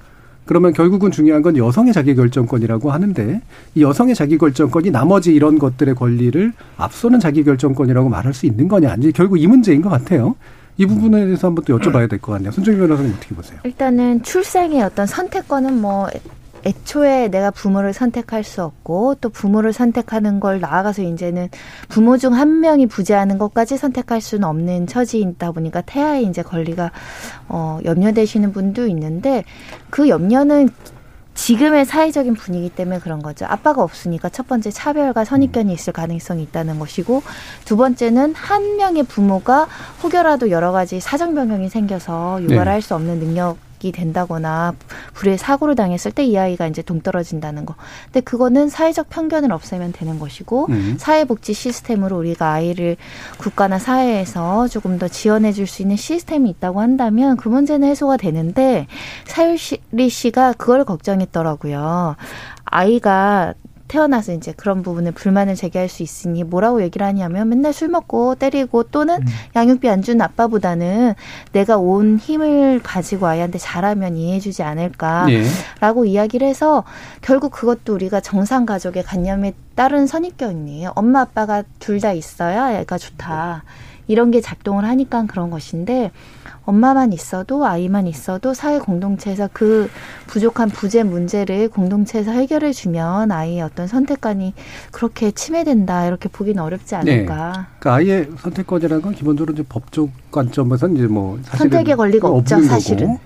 [0.49, 3.43] 그러면 결국은 중요한 건 여성의 자기결정권이라고 하는데
[3.75, 8.95] 이 여성의 자기결정권이 나머지 이런 것들의 권리를 앞서는 자기결정권이라고 말할 수 있는 거냐.
[8.99, 10.37] 이제 결국 이 문제인 것 같아요.
[10.79, 12.51] 이 부분에 대해서 한번 또 여쭤봐야 될 것 같네요.
[12.53, 13.59] 손정희 변호사님 어떻게 보세요?
[13.65, 16.09] 일단은 출생의 어떤 선택권은 뭐
[16.65, 21.49] 애초에 내가 부모를 선택할 수 없고 또 부모를 선택하는 걸 나아가서 이제는
[21.89, 26.93] 부모 중 한 명이 부재하는 것까지 선택할 수는 없는 처지이다 보니까 태아의 이제 권리가
[27.49, 29.45] 어 염려되시는 분도 있는데
[29.91, 30.69] 그 염려는
[31.35, 33.47] 지금의 사회적인 분위기 때문에 그런 거죠.
[33.49, 37.23] 아빠가 없으니까 첫 번째 차별과 선입견이 있을 가능성이 있다는 것이고
[37.65, 39.69] 두 번째는 한 명의 부모가
[40.03, 42.71] 혹여라도 여러 가지 사정 변경이 생겨서 육아를 네.
[42.71, 44.75] 할수 없는 능력 이 된다거나
[45.15, 47.75] 불의 사고를 당했을 때 이 아이가 이제 동떨어진다는 거.
[48.07, 50.97] 근데 그거는 사회적 편견을 없애면 되는 것이고 음.
[50.99, 52.97] 사회복지 시스템으로 우리가 아이를
[53.39, 58.87] 국가나 사회에서 조금 더 지원해 줄 수 있는 시스템이 있다고 한다면 그 문제는 해소가 되는데
[59.27, 62.17] 사유리 씨가 그걸 걱정했더라고요.
[62.65, 63.55] 아이가
[63.89, 68.85] 태어나서 이제 그런 부분에 불만을 제기할 수 있으니 뭐라고 얘기를 하냐면 맨날 술 먹고 때리고
[68.85, 69.19] 또는
[69.57, 71.15] 양육비 안 주는 아빠보다는
[71.53, 75.27] 내가 온 힘을 가지고 아이한테 잘하면 이해해주지 않을까.
[75.31, 75.45] 예.
[75.81, 76.85] 라고 이야기를 해서
[77.23, 80.93] 결국 그것도 우리가 정상 가족의 관념에 따른 선입견이에요.
[80.95, 83.65] 엄마 아빠가 둘 다 있어야 애가 좋다.
[84.07, 86.13] 이런 게 작동을 하니까 그런 것인데
[86.69, 89.89] 엄마만 있어도 아이만 있어도 사회 공동체에서 그
[90.27, 94.53] 부족한 부재 문제를 공동체에서 해결해 주면 아이의 어떤 선택관이
[94.91, 97.69] 그렇게 침해된다 이렇게 보기는 어렵지 않을까.
[97.79, 103.07] 그러니까 아이의 선택권이라는 건 기본적으로 이제 법적 관점에서는 이제 뭐 선택의 권리가 없죠, 사실은.
[103.07, 103.21] 거고.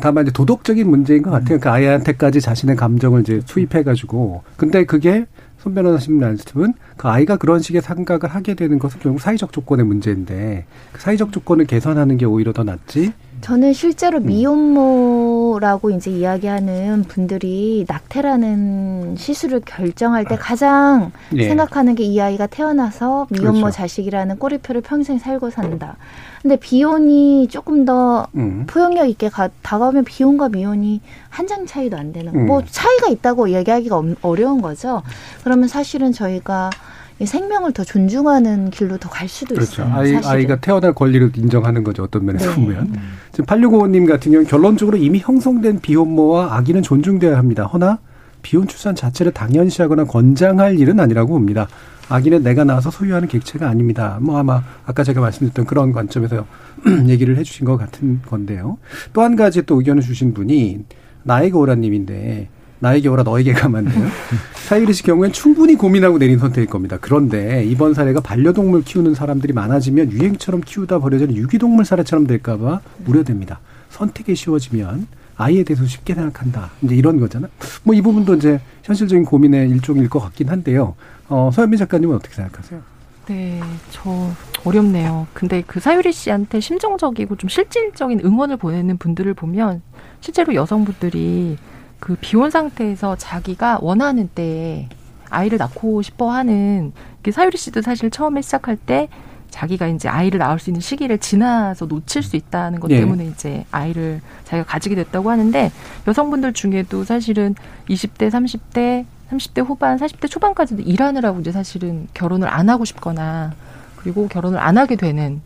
[0.00, 1.60] 다만 이제 도덕적인 문제인 것 같아요.
[1.60, 4.42] 그러니까 아이한테까지 자신의 감정을 이제 투입해가지고.
[4.56, 5.26] 근데 그게
[5.66, 10.64] 손 변호사님 말씀은 그 아이가 그런 식의 생각을 하게 되는 것은 결국 사회적 조건의 문제인데
[10.92, 13.12] 그 사회적 조건을 개선하는 게 오히려 더 낫지.
[13.42, 14.26] 저는 실제로 음.
[14.26, 21.46] 미혼모라고 이제 이야기하는 분들이 낙태라는 시술을 결정할 때 가장 예.
[21.48, 23.76] 생각하는 게 이 아이가 태어나서 미혼모 그렇죠.
[23.76, 25.96] 자식이라는 꼬리표를 평생 살고 산다.
[26.40, 28.64] 근데 비혼이 조금 더 음.
[28.68, 32.38] 포용력 있게 가, 다가오면 비혼과 미혼이 한 장 차이도 안 되는 거.
[32.38, 32.46] 음.
[32.46, 35.02] 뭐 차이가 있다고 얘기하기가 엄- 어려운 거죠.
[35.44, 36.76] 그러면 사실은 저희가 이
[37.24, 39.82] 생명을 더 존중하는 길로 더 갈 수도 그렇죠.
[39.82, 39.94] 있어요.
[39.94, 40.28] 아이, 사실은.
[40.36, 42.02] 아이가 태어날 권리를 인정하는 거죠.
[42.02, 42.54] 어떤 면에서 네.
[42.56, 42.92] 보면.
[43.32, 47.64] 지금 8655님 같은 경우는 결론적으로 이미 형성된 비혼모와 아기는 존중돼야 합니다.
[47.64, 47.98] 허나
[48.42, 51.66] 비혼 출산 자체를 당연시하거나 권장할 일은 아니라고 봅니다.
[52.08, 54.18] 아기는 내가 낳아서 소유하는 객체가 아닙니다.
[54.20, 56.46] 뭐 아마 아까 제가 말씀드렸던 그런 관점에서
[57.08, 58.78] 얘기를 해주신 것 같은 건데요.
[59.12, 60.84] 또 한 가지 또 의견을 주신 분이
[61.24, 62.48] 나에게 오라님인데
[62.86, 64.06] 나에게 오라 너에게 가만데요.
[64.54, 66.98] 사이리 씨 경우엔 충분히 고민하고 내린 선택일 겁니다.
[67.00, 73.58] 그런데 이번 사례가 반려동물 키우는 사람들이 많아지면 유행처럼 키우다 버려지는 유기동물 사례처럼 될까 봐 우려됩니다.
[73.90, 76.70] 선택이 쉬워지면 아이에 대해서 쉽게 생각한다.
[76.82, 77.48] 이제 이런 거잖아.
[77.82, 80.94] 뭐 이 부분도 이제 현실적인 고민의 일종일 것 같긴 한데요.
[81.28, 82.80] 어, 서현미 작가님은 어떻게 생각하세요?
[83.26, 84.30] 네, 저
[84.64, 85.26] 어렵네요.
[85.34, 89.82] 근데 그 사유리 씨한테 심정적이고 좀 실질적인 응원을 보내는 분들을 보면
[90.20, 91.56] 실제로 여성분들이
[92.00, 94.88] 그 비혼 상태에서 자기가 원하는 때에
[95.30, 99.08] 아이를 낳고 싶어 하는 그 사유리 씨도 사실 처음에 시작할 때
[99.50, 103.00] 자기가 이제 아이를 낳을 수 있는 시기를 지나서 놓칠 수 있다는 것 예.
[103.00, 105.70] 때문에 이제 아이를 자기가 가지게 됐다고 하는데
[106.06, 107.54] 여성분들 중에도 사실은
[107.88, 113.54] 20대, 30대, 30대 후반, 40대 초반까지도 일하느라고 이제 사실은 결혼을 안 하고 싶거나
[113.96, 115.40] 그리고 결혼을 안 하게 되는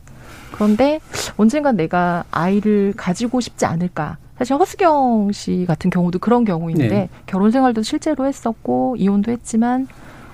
[0.53, 1.01] 그런데
[1.37, 4.19] 언젠간 내가 아이를 가지고 싶지 않을까.
[4.41, 7.09] 사실 허수경 씨 같은 경우도 그런 경우인데 네.
[7.27, 9.87] 결혼 생활도 실제로 했었고 이혼도 했지만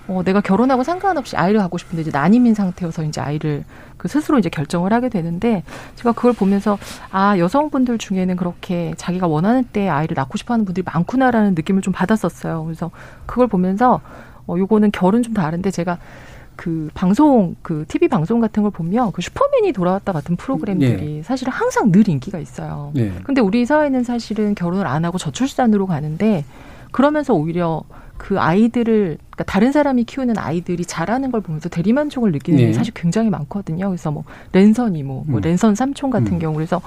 [0.07, 3.65] 어, 내가 결혼하고 상관없이 아이를 갖고 싶은데 이제 난임인 상태여서 이제 아이를
[3.97, 5.65] 그 스스로 이제 결정을 하게 되는데
[5.97, 6.79] 제가 그걸 보면서
[7.11, 12.63] 아 여성분들 중에는 그렇게 자기가 원하는 때 아이를 낳고 싶어하는 분들이 많구나라는 느낌을 좀 받았었어요.
[12.63, 12.93] 그래서
[13.27, 14.01] 그걸 보면서
[14.47, 15.99] 어 요거는 결은 좀 다른데 제가
[16.57, 21.93] 그 방송 그 TV 방송 같은 걸 보면 그 슈퍼맨이 돌아왔다 같은 프로그램들이 사실은 항상
[21.93, 22.91] 늘 인기가 있어요.
[22.95, 23.13] 네.
[23.25, 26.45] 근데 우리 사회는 사실은 결혼을 안 하고 저출산으로 가는데
[26.91, 27.83] 그러면서 오히려
[28.17, 32.73] 그 아이들을 그러니까 다른 사람이 키우는 아이들이 자라는 걸 보면서 대리만족을 느끼는 게 네.
[32.73, 33.89] 사실 굉장히 많거든요.
[33.89, 35.43] 그래서 뭐 랜선 이모, 뭐 음.
[35.43, 36.39] 랜선 삼촌 같은 음.
[36.39, 36.81] 경우 그래서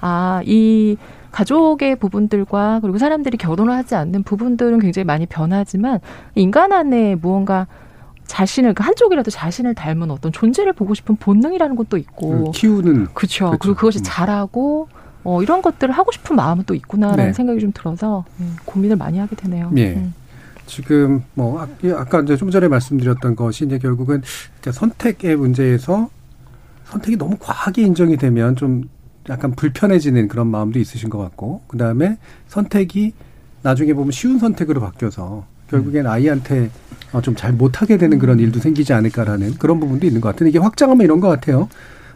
[0.00, 0.96] 아 이
[1.32, 5.98] 가족의 부분들과 그리고 사람들이 결혼을 하지 않는 부분들은 굉장히 많이 변하지만
[6.34, 7.66] 인간 안에 무언가
[8.32, 13.50] 자신을 그 한쪽이라도 자신을 닮은 어떤 존재를 보고 싶은 본능이라는 것도 있고 그 키우는 그렇죠.
[13.50, 13.58] 그쵸.
[13.60, 14.02] 그리고 그것이 음.
[14.04, 14.88] 자라고
[15.22, 17.32] 어, 이런 것들을 하고 싶은 마음은 또 있구나라는 네.
[17.34, 19.70] 생각이 좀 들어서 음, 고민을 많이 하게 되네요.
[19.76, 19.96] 예.
[19.96, 20.14] 음.
[20.64, 24.22] 지금 뭐 아- 예, 아까 이제 좀 전에 말씀드렸던 것이 이제 결국은
[24.62, 26.08] 선택의 문제에서
[26.86, 28.88] 선택이 너무 과하게 인정이 되면 좀
[29.28, 32.16] 약간 불편해지는 그런 마음도 있으신 것 같고 그 다음에
[32.48, 33.12] 선택이
[33.60, 36.70] 나중에 보면 쉬운 선택으로 바뀌어서 결국엔 아이한테
[37.12, 41.04] 어, 좀잘 못하게 되는 그런 일도 생기지 않을까라는 그런 부분도 있는 것 같은데 이게 확장하면
[41.04, 41.68] 이런 것 같아요.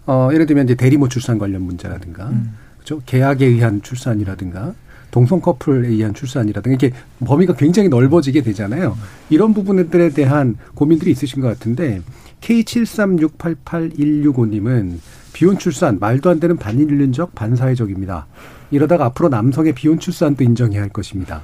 [0.07, 2.31] 어, 예를 들면 이제 대리모 출산 관련 문제라든가
[2.79, 4.75] 그죠 계약에 의한 출산이라든가
[5.11, 8.97] 동성 커플에 의한 출산이라든가 이렇게 범위가 굉장히 넓어지게 되잖아요.
[9.31, 12.03] 이런 부분들에 대한 고민들이 있으신 것 같은데
[12.43, 14.99] K73688165님은
[15.33, 18.27] 비혼 출산 말도 안 되는 반인륜적 반사회적입니다.
[18.71, 21.43] 이러다가 앞으로 남성의 비혼 출산도 인정해야 할 것입니다.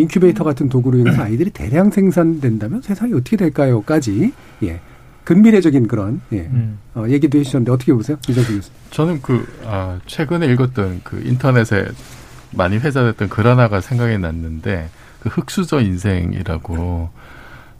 [0.00, 4.32] 인큐베이터 같은 도구로 인해서 아이들이 대량 생산된다면 세상이 어떻게 될까요?까지
[4.62, 4.80] 예
[5.24, 6.78] 근미래적인 그런 예 음.
[6.94, 8.70] 어, 얘기도 해주셨는데 어떻게 보세요, 이정규 교수?
[8.90, 11.86] 저는 그, 아, 최근에 읽었던 그 인터넷에
[12.52, 14.88] 많이 회자됐던 글 하나가 생각이 났는데,
[15.20, 17.10] 그 흑수저 인생이라고,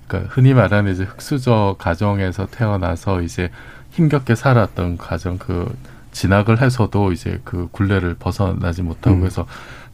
[0.08, 3.50] 그러니까 흔히 말하는 이제 흑수저 가정에서 태어나서 이제
[3.92, 5.72] 힘겹게 살았던 가정, 그,
[6.10, 9.26] 진학을 해서도 이제 그 굴레를 벗어나지 못하고 음.
[9.26, 9.46] 해서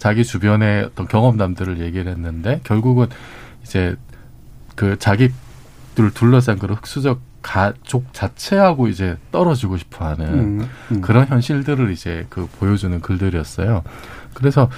[0.03, 3.07] 자기 주변의 어떤 경험담들을 얘기를 했는데, 결국은
[3.63, 3.95] 이제
[4.75, 11.01] 그 자기들 둘러싼 그런 흑수저 가족 자체하고 이제 떨어지고 싶어 하는 음, 음.
[11.03, 13.85] 그런 현실들을 이제 그 보여주는 글들이었어요.
[14.35, 14.69] 그래서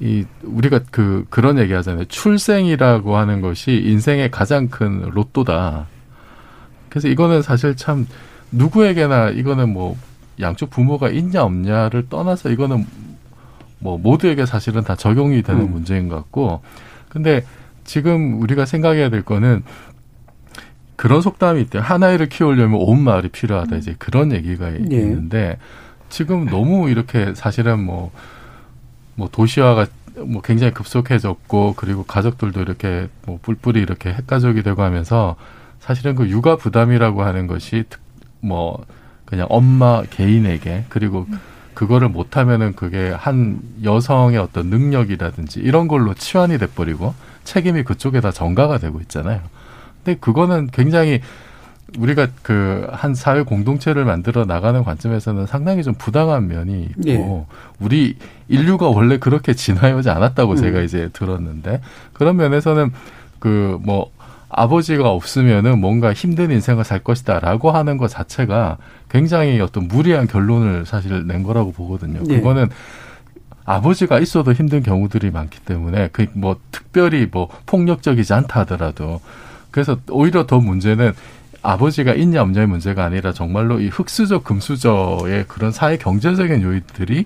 [0.00, 2.06] 이 우리가 그 그런 얘기 하잖아요.
[2.06, 5.86] 출생이라고 하는 것이 인생의 가장 큰 로또다.
[6.88, 8.08] 그래서 이거는 사실 참
[8.50, 9.96] 누구에게나 이거는 뭐
[10.40, 12.84] 양쪽 부모가 있냐 없냐를 떠나서 이거는
[13.82, 15.72] 뭐 모두에게 사실은 다 적용이 되는 음.
[15.72, 16.62] 문제인 것 같고
[17.08, 17.44] 근데
[17.84, 19.62] 지금 우리가 생각해야 될 거는
[20.96, 21.82] 그런 속담이 있대요.
[21.82, 23.76] 한 아이를 키우려면 온 마을이 필요하다.
[23.76, 24.76] 이제 그런 얘기가 예.
[24.78, 25.58] 있는데
[26.10, 28.12] 지금 너무 이렇게 사실은 뭐,
[29.16, 29.86] 뭐 도시화가
[30.26, 35.34] 뭐 굉장히 급속해졌고 그리고 가족들도 이렇게 뭐 뿔뿔이 이렇게 핵가족이 되고 하면서
[35.80, 38.00] 사실은 그 육아 부담이라고 하는 것이 특-
[38.40, 38.84] 뭐
[39.24, 41.26] 그냥 엄마 개인에게 그리고
[41.82, 49.00] 그거를 못하면은 그게 한 여성의 어떤 능력이라든지 이런 걸로 치환이 돼버리고 책임이 그쪽에다 전가가 되고
[49.00, 49.40] 있잖아요.
[50.04, 51.20] 근데 그거는 굉장히
[51.98, 57.56] 우리가 그 한 사회 공동체를 만들어 나가는 관점에서는 상당히 좀 부당한 면이 있고 예.
[57.80, 58.16] 우리
[58.46, 60.56] 인류가 원래 그렇게 진화해오지 않았다고 음.
[60.56, 61.80] 제가 이제 들었는데
[62.12, 62.92] 그런 면에서는
[63.40, 64.12] 그뭐
[64.54, 68.76] 아버지가 없으면은 뭔가 힘든 인생을 살 것이다라고 하는 것 자체가
[69.08, 72.20] 굉장히 어떤 무리한 결론을 사실 낸 거라고 보거든요.
[72.28, 72.36] 예.
[72.36, 72.68] 그거는
[73.64, 79.20] 아버지가 있어도 힘든 경우들이 많기 때문에 그 뭐 특별히 뭐 폭력적이지 않다 하더라도
[79.70, 81.12] 그래서 오히려 더 문제는
[81.62, 87.24] 아버지가 있냐 없냐의 문제가 아니라 정말로 이 흑수저 금수저의 그런 사회 경제적인 요인들이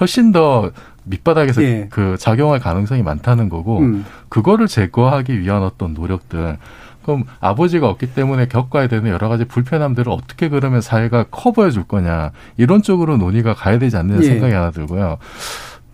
[0.00, 0.70] 훨씬 더
[1.04, 1.88] 밑바닥에서 예.
[1.90, 4.04] 그 작용할 가능성이 많다는 거고 음.
[4.28, 6.58] 그거를 제거하기 위한 어떤 노력들
[7.02, 12.30] 그럼 아버지가 없기 때문에 겪어야 되는 여러 가지 불편함들을 어떻게 그러면 사회가 커버해 줄 거냐
[12.56, 14.26] 이런 쪽으로 논의가 가야 되지 않는 예.
[14.26, 15.18] 생각이 하나 들고요.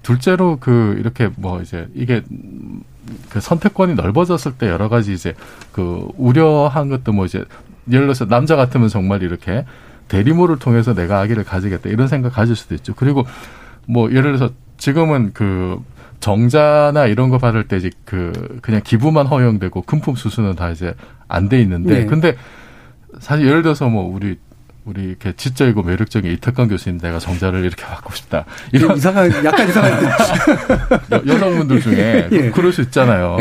[0.02, 2.22] 둘째로 그 이렇게 뭐 이제 이게
[3.30, 5.34] 그 선택권이 넓어졌을 때 여러 가지 이제
[5.72, 7.44] 그 우려한 것도 뭐 이제
[7.90, 9.64] 예를 들어서 남자 같으면 정말 이렇게
[10.08, 12.94] 대리모를 통해서 내가 아기를 가지겠다 이런 생각 가질 수도 있죠.
[12.94, 13.26] 그리고
[13.86, 15.78] 뭐 예를 들어서 지금은 그
[16.20, 20.94] 정자나 이런 거 받을 때 이제 그 그냥 기부만 허용되고 금품 수수는 다 이제
[21.28, 22.06] 안 돼 있는데 네.
[22.06, 22.36] 근데
[23.20, 24.38] 사실 예를 들어서 뭐 우리
[24.84, 29.92] 우리 이렇게 지적이고 매력적인 이태강 교수님 내가 정자를 이렇게 받고 싶다 이런 이상한 약간 이상한
[31.12, 32.50] 여, 여성분들 중에 예.
[32.50, 33.36] 그럴 수 있잖아요.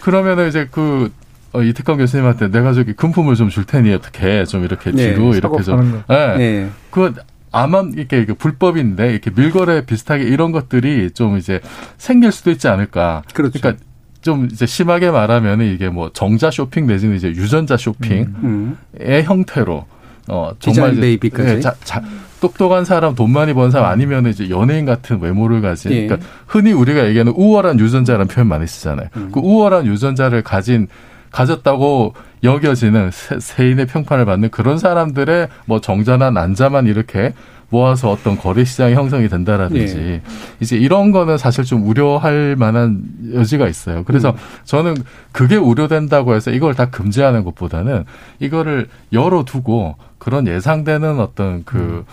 [0.00, 1.12] 그러면은 이제 그
[1.52, 5.56] 어, 이태강 교수님한테 내가 저기 금품을 좀 줄 테니 어떻게 좀 이렇게 네, 뒤로 사고
[5.56, 6.02] 이렇게 좀.
[6.10, 6.14] 예.
[6.38, 6.68] 예.
[6.90, 7.14] 그
[7.52, 11.60] 아마 이렇게 이게 불법인데 이렇게 밀거래 비슷하게 이런 것들이 좀 이제
[11.96, 13.22] 생길 수도 있지 않을까.
[13.32, 13.58] 그렇죠.
[13.62, 13.82] 러니까
[14.20, 18.76] 좀 이제 심하게 말하면은 이게 뭐 정자 쇼핑 내지는 이제 유전자 쇼핑의 음.
[19.00, 19.86] 형태로
[20.28, 21.48] 어 디자인 이제 베이비까지.
[21.48, 22.02] 예, 자, 자,
[22.40, 26.06] 똑똑한 사람, 돈 많이 번 사람 아니면 이제 연예인 같은 외모를 가진 예.
[26.06, 29.08] 그러니까 흔히 우리가 얘기하는 우월한 유전자라는 표현 많이 쓰잖아요.
[29.16, 29.30] 음.
[29.32, 30.88] 그 우월한 유전자를 가진
[31.30, 37.32] 가졌다고 여겨지는 세, 세인의 평판을 받는 그런 사람들의 뭐 정자나 난자만 이렇게
[37.70, 40.22] 모아서 어떤 거래 시장이 형성이 된다라든지 예.
[40.60, 43.02] 이제 이런 거는 사실 좀 우려할 만한
[43.34, 44.04] 여지가 있어요.
[44.04, 44.36] 그래서 음.
[44.64, 44.96] 저는
[45.32, 48.04] 그게 우려된다고 해서 이걸 다 금지하는 것보다는
[48.40, 52.04] 이거를 열어두고 그런 예상되는 어떤 그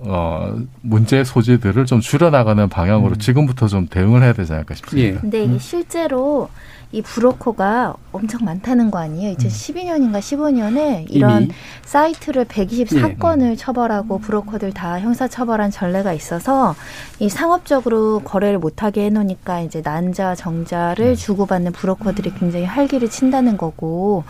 [0.00, 5.20] 어, 문제 소지들을 좀 줄여나가는 방향으로 지금부터 좀 대응을 해야 되지 않을까 싶습니다.
[5.20, 6.50] 근데 이게 실제로
[6.90, 9.36] 이 브로커가 엄청 많다는 거 아니에요?
[9.36, 11.52] 2012년인가 15년에 이런 이미?
[11.84, 16.74] 사이트를 124건을 처벌하고 브로커들 다 형사 처벌한 전례가 있어서
[17.18, 24.24] 이 상업적으로 거래를 못하게 해놓으니까 이제 난자 정자를 주고받는 브로커들이 굉장히 활기를 친다는 거고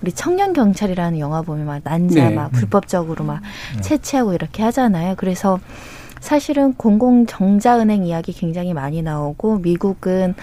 [0.00, 2.34] 우리 청년 경찰이라는 영화 보면 막 난자 네.
[2.34, 3.40] 막 불법적으로 막
[3.80, 5.14] 채취하고 이렇게 하잖아요.
[5.16, 5.58] 그래서
[6.24, 10.34] 사실은 공공 정자은행 이야기 굉장히 많이 나오고 미국은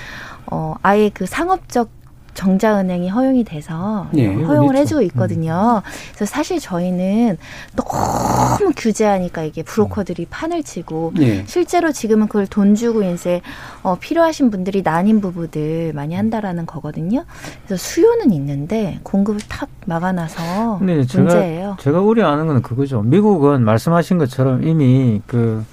[0.51, 1.89] 어 아예 그 상업적
[2.33, 4.77] 정자은행이 허용이 돼서 예, 허용을 그렇죠.
[4.77, 5.81] 해주고 있거든요.
[6.13, 7.37] 그래서 사실 저희는
[7.75, 11.45] 너무 규제하니까 이게 브로커들이 판을 치고 예.
[11.45, 13.41] 실제로 지금은 그걸 돈 주고 이제
[13.83, 17.25] 어, 필요하신 분들이 난임 부부들 많이 한다라는 거거든요.
[17.65, 21.77] 그래서 수요는 있는데 공급을 탁 막아놔서 근데 제가 문제예요.
[21.79, 23.01] 제가 우려하는 건 그거죠.
[23.01, 25.65] 미국은 말씀하신 것처럼 이미 그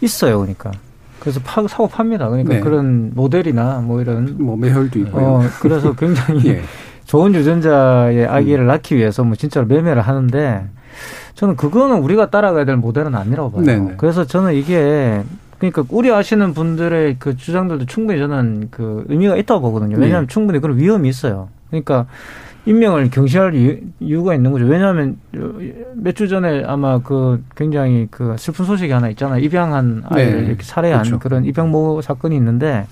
[0.00, 0.72] 있어요, 그러니까.
[1.24, 2.28] 그래서 파, 사고 팝니다.
[2.28, 2.60] 그러니까 네.
[2.60, 5.24] 그런 모델이나 뭐 이런 뭐 매혈도 있고요.
[5.24, 6.62] 어, 그래서 굉장히 예.
[7.06, 10.66] 좋은 유전자의 아기를 낳기 위해서 뭐 진짜로 매매를 하는데
[11.34, 13.64] 저는 그거는 우리가 따라가야 될 모델은 아니라고 봐요.
[13.64, 13.94] 네네.
[13.96, 15.22] 그래서 저는 이게
[15.58, 19.96] 그러니까 우려하시는 분들의 그 주장들도 충분히 저는 그 의미가 있다고 보거든요.
[19.96, 20.32] 왜냐하면 네.
[20.32, 21.48] 충분히 그런 위험이 있어요.
[21.70, 22.06] 그러니까
[22.66, 24.64] 인명을 경시할 이유- 이유가 있는 거죠.
[24.64, 25.18] 왜냐하면
[25.94, 29.40] 몇 주 전에 아마 그 굉장히 그 슬픈 소식이 하나 있잖아요.
[29.44, 30.46] 입양한 아이를 네.
[30.48, 31.18] 이렇게 살해한 그렇죠.
[31.18, 32.86] 그런 입양모 사건이 있는데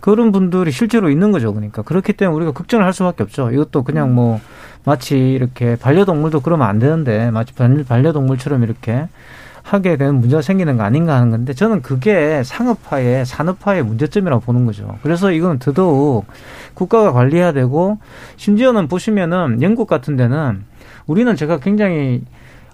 [0.00, 1.52] 그런 분들이 실제로 있는 거죠.
[1.52, 3.50] 그러니까 그렇기 때문에 우리가 걱정을 할 수밖에 없죠.
[3.50, 4.40] 이것도 그냥 뭐
[4.84, 9.08] 마치 이렇게 반려동물도 그러면 안 되는데 마치 반- 반려동물처럼 이렇게
[9.64, 14.98] 하게 되는 문제가 생기는 거 아닌가 하는 건데 저는 그게 상업화의 산업화의 문제점이라고 보는 거죠.
[15.02, 16.26] 그래서 이건 더더욱
[16.74, 17.98] 국가가 관리해야 되고
[18.36, 20.64] 심지어는 보시면은 영국 같은 데는
[21.06, 22.22] 우리는 제가 굉장히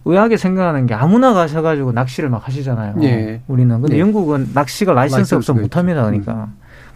[0.05, 2.97] 의아하게 생각하는 게 아무나 가셔가지고 낚시를 막 하시잖아요.
[3.03, 3.41] 예.
[3.47, 4.01] 우리는 근데 예.
[4.01, 6.05] 영국은 낚시가 라이선스 라이선스가 못합니다.
[6.05, 6.49] 그러니까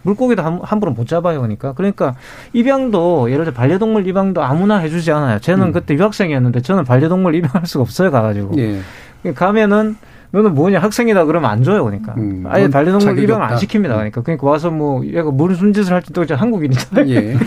[0.05, 1.41] 물고기도 함- 함부로 못 잡아요.
[1.41, 2.15] 그러니까 그러니까
[2.53, 5.39] 입양도 예를 들어 반려동물 입양도 아무나 해주지 않아요.
[5.39, 5.71] 저는 음.
[5.73, 8.11] 그때 유학생이었는데 저는 반려동물 입양할 수가 없어요.
[8.11, 9.33] 가가지고 예.
[9.33, 9.97] 가면은
[10.35, 12.13] 너는 뭐냐 학생이다 그러면 안 줘요 그러니까
[12.49, 13.55] 아예 넌 반려동물 입양 안.
[13.55, 17.37] 시킵니다 그러니까 그러니까 와서 뭐 얘가 무슨 짓을 할지 또 이제 한국인이잖아요 예.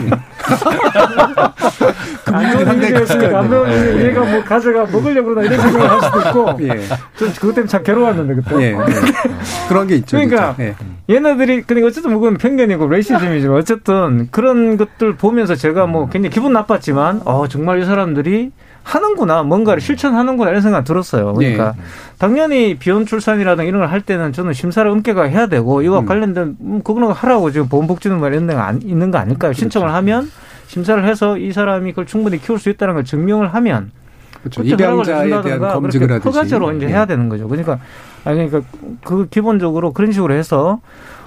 [2.32, 3.90] 안 예.
[3.92, 6.80] 일이 얘가 뭐 가져가 먹으려고 그러나 이런 생각을 할 수도 있고 예.
[7.16, 8.70] 전 그것 때문에 참 괴로웠는데 그때 예.
[8.72, 8.76] 예.
[9.68, 10.16] 그런 게 있죠.
[10.16, 10.54] 그러니까.
[10.60, 10.74] 예.
[11.10, 17.22] 얘네들이 그러니까 어쨌든 그건 편견이고 레이시즘이지만 어쨌든 그런 것들 보면서 제가 뭐 굉장히 기분 나빴지만
[17.24, 18.50] 어 정말 이 사람들이
[18.92, 21.34] 하는구나 뭔가를 실천하는구나 이런 생각 들었어요.
[21.34, 21.74] 그러니까
[22.18, 26.80] 당연히 비혼 출산이라든 이런 걸 할 때는 저는 심사를 엄격하게 해야 되고 이와 관련된 음,
[26.82, 29.52] 그거는 하라고 지금 보건복지는 이런 데가 안- 있는 거 아닐까요?
[29.52, 30.30] 신청을 하면
[30.68, 33.90] 심사를 해서 이 사람이 그걸 충분히 키울 수 있다는 걸 증명을 하면
[34.40, 34.62] 그렇죠.
[34.62, 36.28] 입양자에 대한 검증을 하듯이.
[36.28, 36.90] 허가제로 이제 예.
[36.90, 37.46] 해야 되는 거죠.
[37.48, 37.78] 그러니까
[38.24, 38.70] 아니 그러니까
[39.04, 40.80] 그 기본적으로 그런 식으로 해서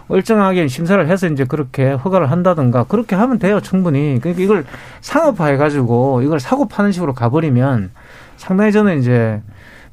[0.07, 4.19] 얼정하게 심사를 해서 이제 그렇게 허가를 한다든가 그렇게 하면 돼요 충분히.
[4.19, 4.65] 그러니까 이걸
[5.01, 7.91] 상업화해 가지고 이걸 사고 파는 식으로 가버리면
[8.37, 9.41] 상당히 저는 이제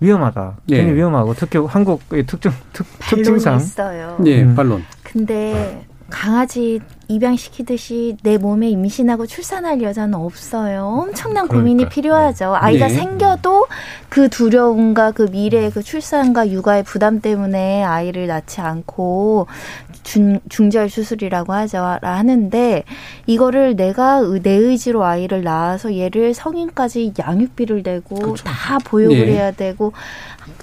[0.01, 0.57] 위험하다.
[0.71, 0.77] 예.
[0.77, 4.17] 굉장히 위험하고 특히 한국의 특정 특, 반론이 특징상 있어요.
[4.27, 4.55] 예, 음.
[4.55, 4.85] 반론.
[5.03, 10.87] 근데 강아지 입양시키듯이 내 몸에 임신하고 출산할 여자는 없어요.
[11.03, 11.89] 엄청난 고민이 그러니까요.
[11.89, 12.55] 필요하죠.
[12.55, 12.95] 아이가 네.
[12.95, 13.67] 생겨도
[14.09, 19.47] 그 두려움과 그 미래의 그 출산과 육아의 부담 때문에 아이를 낳지 않고
[20.03, 21.99] 중, 중절 수술이라고 하죠.
[22.03, 22.85] 하는데
[23.27, 29.33] 이거를 내가 의- 내 의지로 아이를 낳아서 얘를 성인까지 양육비를 내고 다 보육을 예.
[29.35, 29.93] 해야 되고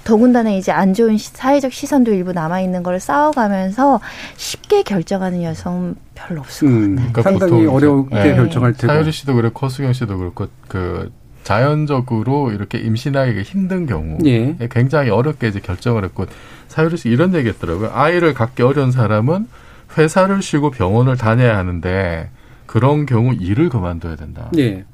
[0.04, 4.00] 더군다나 이제 안 좋은 시- 사회적 시선도 일부 남아 있는 걸 쌓아가면서
[4.36, 6.94] 쉽게 결정하는 여성 별로 없을 것 같아요.
[6.96, 8.86] 그러니까 상당히 보통 이제, 어렵게 예, 결정할 테고.
[8.92, 11.10] 사유리 씨도 그렇고 코수경 씨도 그렇고 그
[11.44, 14.56] 자연적으로 이렇게 임신하기가 힘든 경우 예.
[14.70, 16.26] 굉장히 어렵게 이제 결정을 했고
[16.68, 17.90] 사유리 씨 이런 얘기했더라고요.
[17.92, 19.48] 아이를 갖기 어려운 사람은
[19.96, 22.30] 회사를 쉬고 병원을 다녀야 하는데
[22.66, 24.50] 그런 경우 일을 그만둬야 된다.
[24.58, 24.84] 예.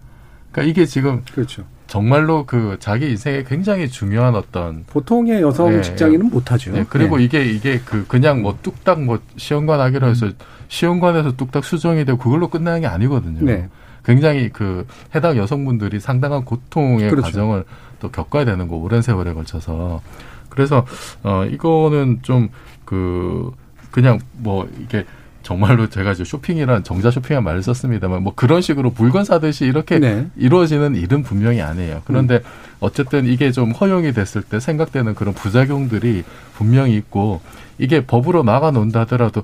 [0.51, 1.64] 그러니까 이게 지금 그렇죠.
[1.93, 6.30] 정말로 그 자기 인생에 굉장히 중요한 어떤 보통의 여성 예, 직장인은 예.
[6.30, 6.72] 못하죠.
[6.72, 7.24] 네, 그리고 예.
[7.24, 10.30] 이게 이게 그 그냥 뭐 뚝딱 뭐 시험관 하기로 해서
[10.68, 13.45] 시험관에서 뚝딱 수정이 되고 그걸로 끝나는 게 아니거든요.
[13.45, 13.68] 네.
[14.07, 17.26] 굉장히 그 해당 여성분들이 상당한 고통의 그렇죠.
[17.26, 17.64] 과정을
[18.01, 20.01] 또 겪어야 되는 거 오랜 세월에 걸쳐서
[20.49, 20.86] 그래서
[21.22, 22.49] 어 이거는 좀
[22.93, 23.51] 그
[23.90, 25.07] 그냥 뭐 이게
[25.43, 30.26] 정말로 제가 이제 쇼핑이란 정자 쇼핑한 말을 썼습니다만 뭐 그런 식으로 물건 사듯이 이렇게 네.
[30.36, 32.03] 이루어지는 일은 분명히 아니에요.
[32.05, 32.40] 그런데
[32.80, 36.24] 어쨌든 이게 좀 허용이 됐을 때 생각되는 그런 부작용들이
[36.55, 37.40] 분명히 있고
[37.78, 39.43] 이게 법으로 막아 놓는다 하더라도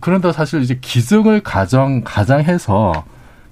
[0.00, 3.04] 그런데 사실 이제 기증을 가정 가장해서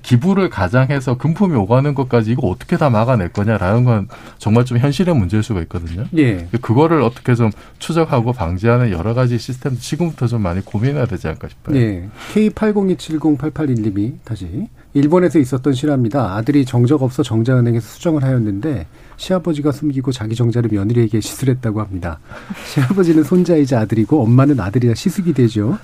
[0.03, 5.42] 기부를 가장해서 금품이 오가는 것까지 이거 어떻게 다 막아낼 거냐라는 건 정말 좀 현실의 문제일
[5.42, 6.05] 수가 있거든요.
[6.16, 6.48] 예.
[6.61, 11.76] 그거를 어떻게 좀 추적하고 방지하는 여러 가지 시스템 지금부터 좀 많이 고민해야 되지 않을까 싶어요.
[11.76, 12.09] 네.
[12.34, 16.34] K80270881님이 다시 일본에서 있었던 실화입니다.
[16.34, 18.86] 아들이 정적 없어 정자은행에서 수정을 하였는데
[19.16, 22.18] 시아버지가 숨기고 자기 정자를 며느리에게 시술했다고 합니다.
[22.72, 25.78] 시아버지는 손자이자 아들이고 엄마는 아들이라 시숙이 되죠.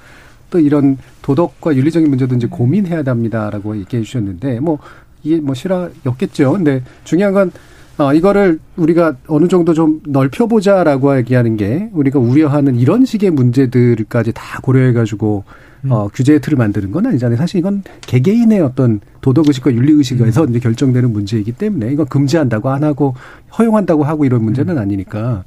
[0.50, 4.78] 또 이런 도덕과 윤리적인 문제도 이제 고민해야 합니다라고 얘기해 주셨는데 뭐
[5.22, 6.52] 이게 뭐 실화였겠죠.
[6.52, 7.52] 근데 중요한 건
[7.98, 14.60] 어, 이거를 우리가 어느 정도 좀 넓혀보자라고 얘기하는 게 우리가 우려하는 이런 식의 문제들까지 다
[14.60, 15.44] 고려해가지고
[15.88, 17.38] 어, 규제의 틀을 만드는 건 아니잖아요.
[17.38, 23.14] 사실 이건 개개인의 어떤 도덕의식과 윤리의식에서 이제 결정되는 문제이기 때문에 이건 금지한다고 안 하고
[23.58, 25.44] 허용한다고 하고 이런 문제는 아니니까.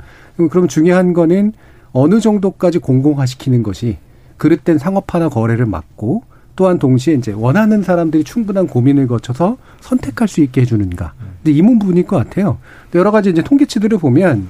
[0.49, 1.53] 그럼 중요한 거는
[1.91, 3.97] 어느 정도까지 공공화시키는 것이
[4.39, 6.23] 그릇된 상업화나 거래를 막고
[6.55, 11.13] 또한 동시에 이제 원하는 사람들이 충분한 고민을 거쳐서 선택할 수 있게 해주는가.
[11.43, 12.57] 근데 이 부분일 것 같아요.
[12.95, 14.49] 여러 가지 이제 통계치들을 보면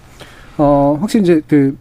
[0.57, 1.77] 어 확실히 이제 그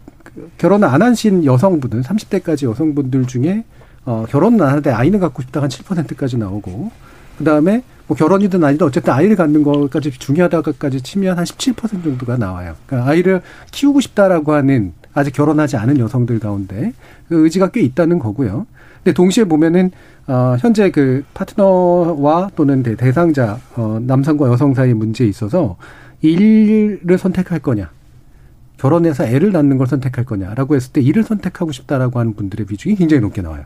[0.57, 3.63] 결혼을 안 하신 여성분들, 30대까지 여성분들 중에
[4.05, 6.91] 어 결혼은 안 하는데 아이는 갖고 싶다 한 7%까지 나오고
[7.39, 12.75] 그다음에 뭐 결혼이든 아니든 어쨌든 아이를 갖는 것까지 중요하다까지 치면 한 17% 정도가 나와요.
[12.85, 13.41] 그러니까 아이를
[13.71, 16.93] 키우고 싶다라고 하는 아직 결혼하지 않은 여성들 가운데
[17.27, 18.65] 그 의지가 꽤 있다는 거고요.
[19.03, 19.91] 근데 동시에 보면은
[20.27, 25.77] 어 현재 그 파트너와 또는 대- 대상자 어 남성과 여성 사이의 문제에 있어서
[26.21, 27.89] 일을 선택할 거냐
[28.77, 33.21] 결혼해서 애를 낳는 걸 선택할 거냐라고 했을 때 일을 선택하고 싶다라고 하는 분들의 비중이 굉장히
[33.21, 33.63] 높게 나와요.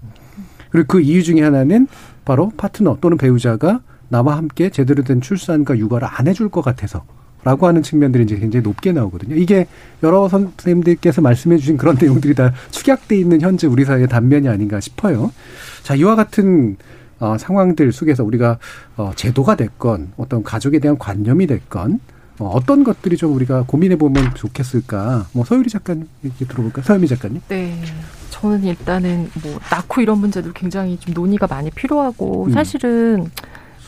[0.71, 1.87] 그리고 그 이유 중에 하나는
[2.25, 7.03] 바로 파트너 또는 배우자가 나와 함께 제대로 된 출산과 육아를 안 해줄 것 같아서.
[7.43, 9.35] 라고 하는 측면들이 이제 굉장히 높게 나오거든요.
[9.35, 9.67] 이게
[10.01, 15.31] 여러 선생님들께서 말씀해 주신 그런 내용들이 다 축약돼 있는 현재 우리 사회의 단면이 아닌가 싶어요.
[15.83, 16.77] 자, 이와 같은
[17.19, 18.57] 어, 상황들 속에서 우리가
[18.97, 21.99] 어, 제도가 됐건 어떤 가족에 대한 관념이 됐건
[22.39, 25.27] 어, 어떤 것들이 좀 우리가 고민해 보면 좋겠을까?
[25.33, 26.81] 뭐 서유리 작가님 얘기 들어볼까?
[26.81, 27.41] 요 서유미 작가님.
[27.47, 27.81] 네.
[28.29, 32.51] 저는 일단은 뭐 낳고 이런 문제들 굉장히 좀 논의가 많이 필요하고 음.
[32.51, 33.29] 사실은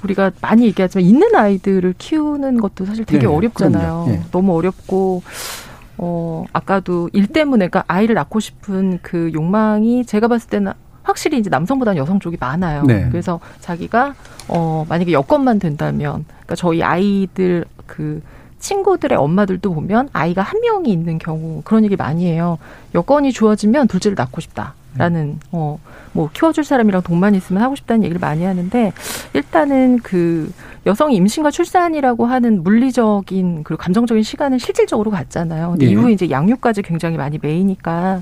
[0.06, 4.04] 우리가 많이 얘기하지만 있는 아이들을 키우는 것도 사실 되게 네, 어렵잖아요.
[4.06, 4.10] 그럼요.
[4.10, 4.22] 네.
[4.32, 5.24] 너무 어렵고
[5.98, 10.72] 어 아까도 일 때문에 그러니까 아이를 낳고 싶은 그 욕망이 제가 봤을 때는
[11.04, 12.84] 확실히 이제 남성보다는 여성 쪽이 많아요.
[12.84, 13.08] 네.
[13.12, 14.16] 그래서 자기가
[14.48, 18.22] 어 만약에 여건만 된다면 그러니까 저희 아이들 그
[18.60, 22.58] 친구들의 엄마들도 보면 아이가 한 명이 있는 경우 그런 얘기 많이 해요.
[22.94, 25.78] 여건이 좋아지면 둘째를 낳고 싶다 라는 어
[26.16, 28.94] 뭐 키워줄 사람이랑 돈만 있으면 하고 싶다는 얘기를 많이 하는데
[29.34, 30.50] 일단은 그
[30.86, 35.72] 여성이 임신과 출산이라고 하는 물리적인 그리고 감정적인 시간은 실질적으로 갔잖아요.
[35.72, 35.92] 근데 네.
[35.92, 38.22] 이후에 이제 양육까지 굉장히 많이 메이니까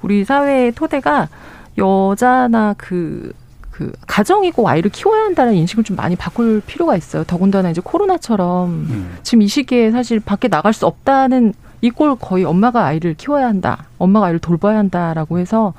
[0.00, 1.28] 우리 사회의 토대가
[1.76, 3.34] 여자나 그,
[3.70, 7.24] 그, 가정이고 아이를 키워야 한다는 인식을 좀 많이 바꿀 필요가 있어요.
[7.24, 9.18] 더군다나 이제 코로나처럼 음.
[9.22, 11.52] 지금 이 시기에 사실 밖에 나갈 수 없다는
[11.82, 13.84] 이꼴 거의 엄마가 아이를 키워야 한다.
[13.98, 15.74] 엄마가 아이를 돌봐야 한다라고 해서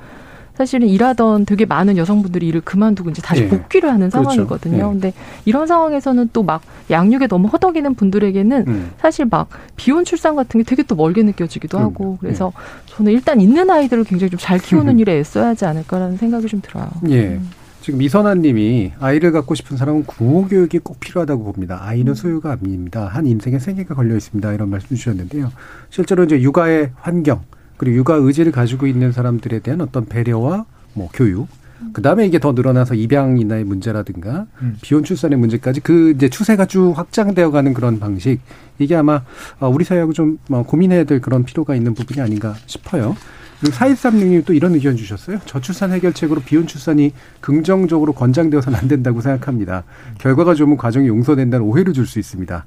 [0.56, 3.48] 사실은 일하던 되게 많은 여성분들이 일을 그만두고 이제 다시 예.
[3.48, 4.30] 복귀를 하는 그렇죠.
[4.30, 4.76] 상황이거든요.
[4.78, 4.80] 예.
[4.82, 5.12] 근데
[5.44, 8.90] 이런 상황에서는 또 막 양육에 너무 허덕이는 분들에게는 음.
[8.98, 11.92] 사실 막 비혼 출산 같은 게 되게 또 멀게 느껴지기도 그럼요.
[11.92, 12.52] 하고 그래서
[12.86, 16.88] 저는 일단 있는 아이들을 굉장히 좀 잘 키우는 일에 애써야 하지 않을까라는 생각이 좀 들어요.
[17.10, 17.40] 예.
[17.80, 21.78] 지금 이선아 님이 아이를 갖고 싶은 사람은 구호 교육이 꼭 필요하다고 봅니다.
[21.82, 23.06] 아이는 소유가 아닙니다.
[23.06, 24.52] 한 인생의 세계가 걸려 있습니다.
[24.52, 25.50] 이런 말씀 주셨는데요.
[25.90, 27.42] 실제로 이제 육아의 환경,
[27.76, 30.64] 그리고 육아 의지를 가지고 있는 사람들에 대한 어떤 배려와
[30.94, 31.48] 뭐 교육,
[31.92, 34.76] 그 다음에 이게 더 늘어나서 입양이나의 문제라든가 음.
[34.80, 38.40] 비혼 출산의 문제까지 그 이제 추세가 쭉 확장되어 가는 그런 방식,
[38.78, 39.22] 이게 아마
[39.60, 43.16] 어, 우리 사회하고 좀 어, 고민해야 될 그런 필요가 있는 부분이 아닌가 싶어요.
[43.60, 45.38] 그리고 4136님 또 이런 의견 주셨어요.
[45.46, 49.84] 저출산 해결책으로 비혼 출산이 긍정적으로 권장되어서는 안 된다고 생각합니다.
[50.18, 52.64] 결과가 좋으면 과정이 용서된다는 오해를 줄 수 있습니다.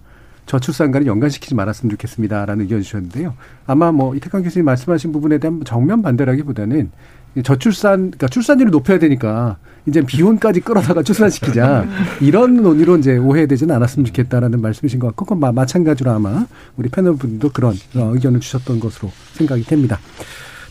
[0.49, 3.35] 저출산과는 연관시키지 말았으면 좋겠습니다라는 의견 주셨는데요.
[3.67, 6.89] 아마 뭐 이태강 교수님 말씀하신 부분에 대한 정면 반대라기보다는
[7.43, 11.85] 저출산, 그러니까 출산율을 높여야 되니까 이제 비혼까지 끌어다가 출산시키자
[12.19, 16.47] 이런 논의로 이제 오해되지는 않았으면 좋겠다라는 말씀이신 것 같고 그건 마- 마찬가지로 아마
[16.77, 19.99] 우리 패널 분도 그런 어, 의견을 주셨던 것으로 생각이 됩니다.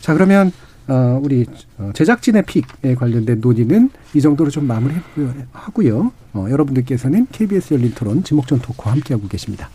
[0.01, 0.51] 자 그러면
[0.89, 1.45] 어, 우리
[1.77, 6.11] 어, 제작진의 픽에 관련된 논의는 이 정도로 좀 마무리하고요.
[6.33, 9.69] 어, 여러분들께서는 KBS 열린 토론 지목전 토크와 함께하고 계십니다.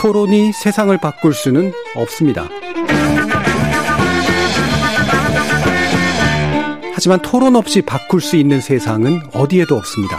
[0.00, 2.48] 토론이 세상을 바꿀 수는 없습니다.
[6.92, 10.18] 하지만 토론 없이 바꿀 수 있는 세상은 어디에도 없습니다.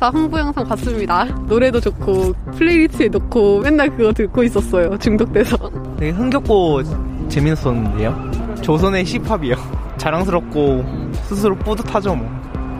[0.00, 1.24] 한국관광공사 홍보 영상 봤습니다.
[1.48, 4.96] 노래도 좋고 플레이리스트에 넣고 맨날 그거 듣고 있었어요.
[4.98, 5.56] 중독돼서.
[5.98, 6.82] 되게 흥겹고
[7.28, 8.30] 재밌었는데요.
[8.62, 9.54] 조선의 힙합이요.
[9.98, 10.84] 자랑스럽고
[11.24, 12.28] 스스로 뿌듯하죠 뭐.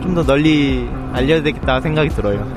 [0.01, 2.47] 좀 더 널리 알려야 되겠다 생각이 들어요.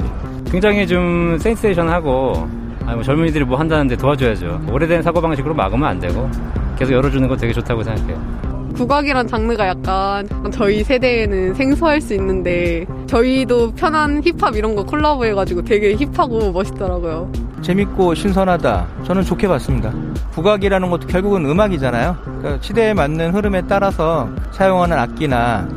[0.51, 2.49] 굉장히 좀 센세이션하고
[2.87, 4.67] 아니 뭐 젊은이들이 뭐 한다는데 도와줘야죠.
[4.71, 6.31] 오래된 사고방식으로 막으면 안 되고
[6.79, 8.52] 계속 열어주는 거 되게 좋다고 생각해요.
[8.75, 15.95] 국악이란 장르가 약간 저희 세대에는 생소할 수 있는데 저희도 편한 힙합 이런 거 콜라보해가지고 되게
[15.95, 17.31] 힙하고 멋있더라고요.
[17.62, 18.89] 재밌고 신선하다.
[19.05, 19.93] 저는 좋게 봤습니다.
[20.33, 22.16] 국악이라는 것도 결국은 음악이잖아요.
[22.25, 25.68] 그러니까 시대에 맞는 흐름에 따라서 사용하는 악기나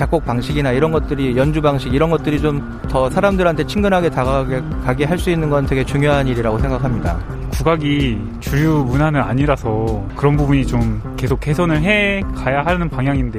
[0.00, 5.30] 작곡 방식이나 이런 것들이 연주 방식 이런 것들이 좀 더 사람들한테 친근하게 다가가게 할 수
[5.30, 7.18] 있는 건 되게 중요한 일이라고 생각합니다.
[7.52, 13.38] 국악이 주류 문화는 아니라서 그런 부분이 좀 계속 개선을 해 가야 하는 방향인데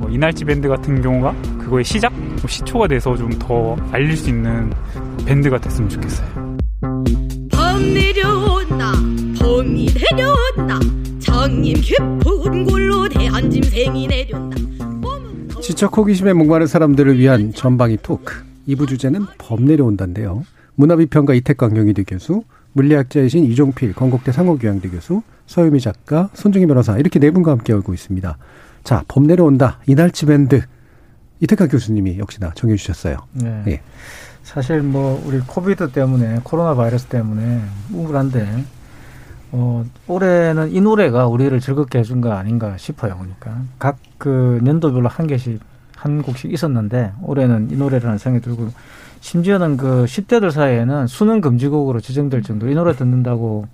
[0.00, 2.12] 뭐 이날치 밴드 같은 경우가 그거의 시작
[2.46, 4.70] 시초가 돼서 좀 더 알릴 수 있는
[5.24, 6.28] 밴드가 됐으면 좋겠어요.
[7.52, 8.92] 밤 내려온다
[9.40, 10.78] 봄이 내려온다
[11.20, 14.56] 장림 깊은 골로 대한 짐승이 내려온다
[15.64, 18.44] 지적 호기심에 목마른 사람들을 위한 전방위 토크.
[18.68, 20.44] 2부 주제는 범 내려온다인데요.
[20.74, 22.44] 문화비평가 이택광 경희대 교수,
[22.74, 28.36] 물리학자이신 이종필 건국대 상허교양대 교수, 서유미 작가, 손중희 변호사 이렇게 네 분과 함께 하고 있습니다.
[28.82, 29.80] 자, 범 내려온다.
[29.86, 30.60] 이날치 밴드.
[31.40, 33.16] 이택광 교수님이 역시나 정해 주셨어요.
[33.32, 33.64] 네.
[33.68, 33.80] 예.
[34.42, 38.64] 사실 뭐 우리 COVID 때문에 코로나 바이러스 때문에 우울한데
[39.56, 43.16] 어 올해는 이 노래가 우리를 즐겁게 해준 거 아닌가 싶어요.
[43.16, 45.60] 그러니까 각그 년도별로 한 개씩
[45.94, 48.70] 한 곡씩 있었는데 올해는 이 노래라는 생각이 들고
[49.20, 53.68] 심지어는 그 10대들 사이에는 수능 금지곡으로 지정될 정도로 이 노래 듣는다고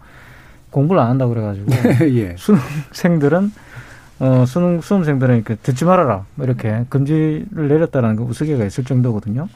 [0.69, 1.73] 공부를 안 한다고 그래가지고
[2.15, 2.37] 예.
[2.37, 3.51] 수능생들은
[4.21, 9.49] 어 수능 수험생들은 이렇게 듣지 말아라 뭐 이렇게 금지를 내렸다는 그 우스개가 있을 정도거든요.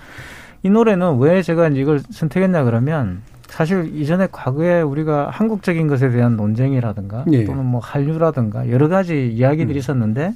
[0.63, 6.37] 이 노래는 왜 제가 이제 이걸 선택했냐 그러면 사실 이전에 과거에 우리가 한국적인 것에 대한
[6.37, 7.45] 논쟁이라든가 예.
[7.45, 10.35] 또는 뭐 한류라든가 여러 가지 이야기들이 있었는데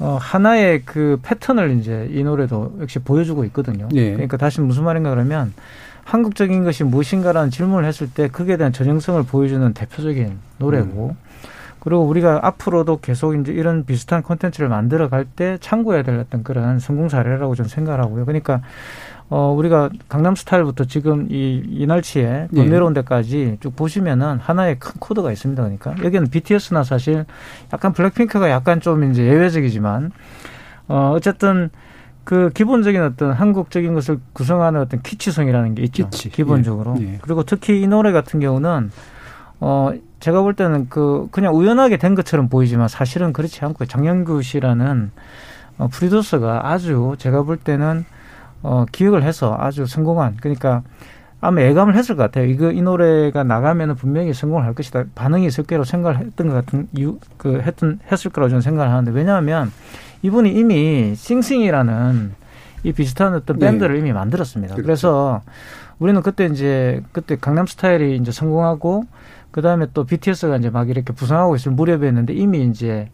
[0.00, 3.88] 어 하나의 그 패턴을 이제 이 노래도 역시 보여주고 있거든요.
[3.94, 4.12] 예.
[4.12, 5.52] 그러니까 다시 무슨 말인가 그러면
[6.04, 11.14] 한국적인 것이 무엇인가라는 질문을 했을 때 그에 대한 전형성을 보여주는 대표적인 노래고
[11.80, 16.78] 그리고 우리가 앞으로도 계속 이제 이런 비슷한 콘텐츠를 만들어 갈 때 참고해야 될 어떤 그런
[16.78, 18.24] 성공 사례라고 저는 생각을 하고요.
[18.26, 18.60] 그러니까
[19.32, 22.64] 어 우리가 강남 스타일부터 지금 이 이날치에 예.
[22.64, 25.62] 내려온 데까지 쭉 보시면은 하나의 큰 코드가 있습니다.
[25.62, 27.24] 그러니까 여기는 BTS나 사실
[27.72, 30.10] 약간 블랙핑크가 약간 좀 이제 예외적이지만
[30.88, 31.70] 어 어쨌든
[32.24, 36.08] 그 기본적인 어떤 한국적인 것을 구성하는 어떤 키치성이라는 게 있죠.
[36.10, 36.30] 키치.
[36.30, 36.96] 기본적으로.
[36.98, 37.04] 예.
[37.04, 37.18] 예.
[37.22, 38.90] 그리고 특히 이 노래 같은 경우는
[39.60, 45.12] 어 제가 볼 때는 그 그냥 우연하게 된 것처럼 보이지만 사실은 그렇지 않고 장영규 씨라는
[45.78, 48.04] 어 프로듀서가 아주 제가 볼 때는
[48.62, 50.82] 어 기획을 해서 아주 성공한 그러니까
[51.40, 52.44] 아마 예감을 했을 것 같아요.
[52.46, 55.04] 이거 이 노래가 나가면은 분명히 성공을 할 것이다.
[55.14, 59.10] 반응이 있을 거라고 생각을 했던 것 같은 이유 그 했던 했을 거라고 저는 생각을 하는데
[59.10, 59.72] 왜냐하면
[60.22, 62.32] 이분이 이미 씽씽이라는
[62.82, 63.66] 이 비슷한 어떤 네.
[63.66, 64.74] 밴드를 이미 만들었습니다.
[64.74, 64.86] 그렇죠.
[64.86, 65.42] 그래서
[65.98, 69.04] 우리는 그때 이제 그때 강남 스타일이 이제 성공하고
[69.50, 73.08] 그 다음에 또 BTS가 이제 막 이렇게 부상하고 있을 무렵이었는데 이미 이제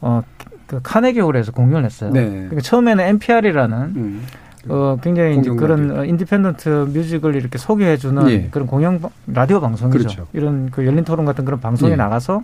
[0.00, 2.10] 어그 카네기홀에서 공연을 했어요.
[2.10, 2.24] 네.
[2.24, 4.26] 그러니까 처음에는 NPR이라는 음.
[4.68, 6.00] 어 굉장히 이제 그런 라디오.
[6.00, 8.48] 어, independent music을 이렇게 소개해주는 예.
[8.50, 9.98] 그런 공영 방- 라디오 방송이죠.
[9.98, 10.26] 그렇죠.
[10.32, 11.96] 이런 그 열린 토론 같은 그런 방송에 예.
[11.96, 12.42] 나가서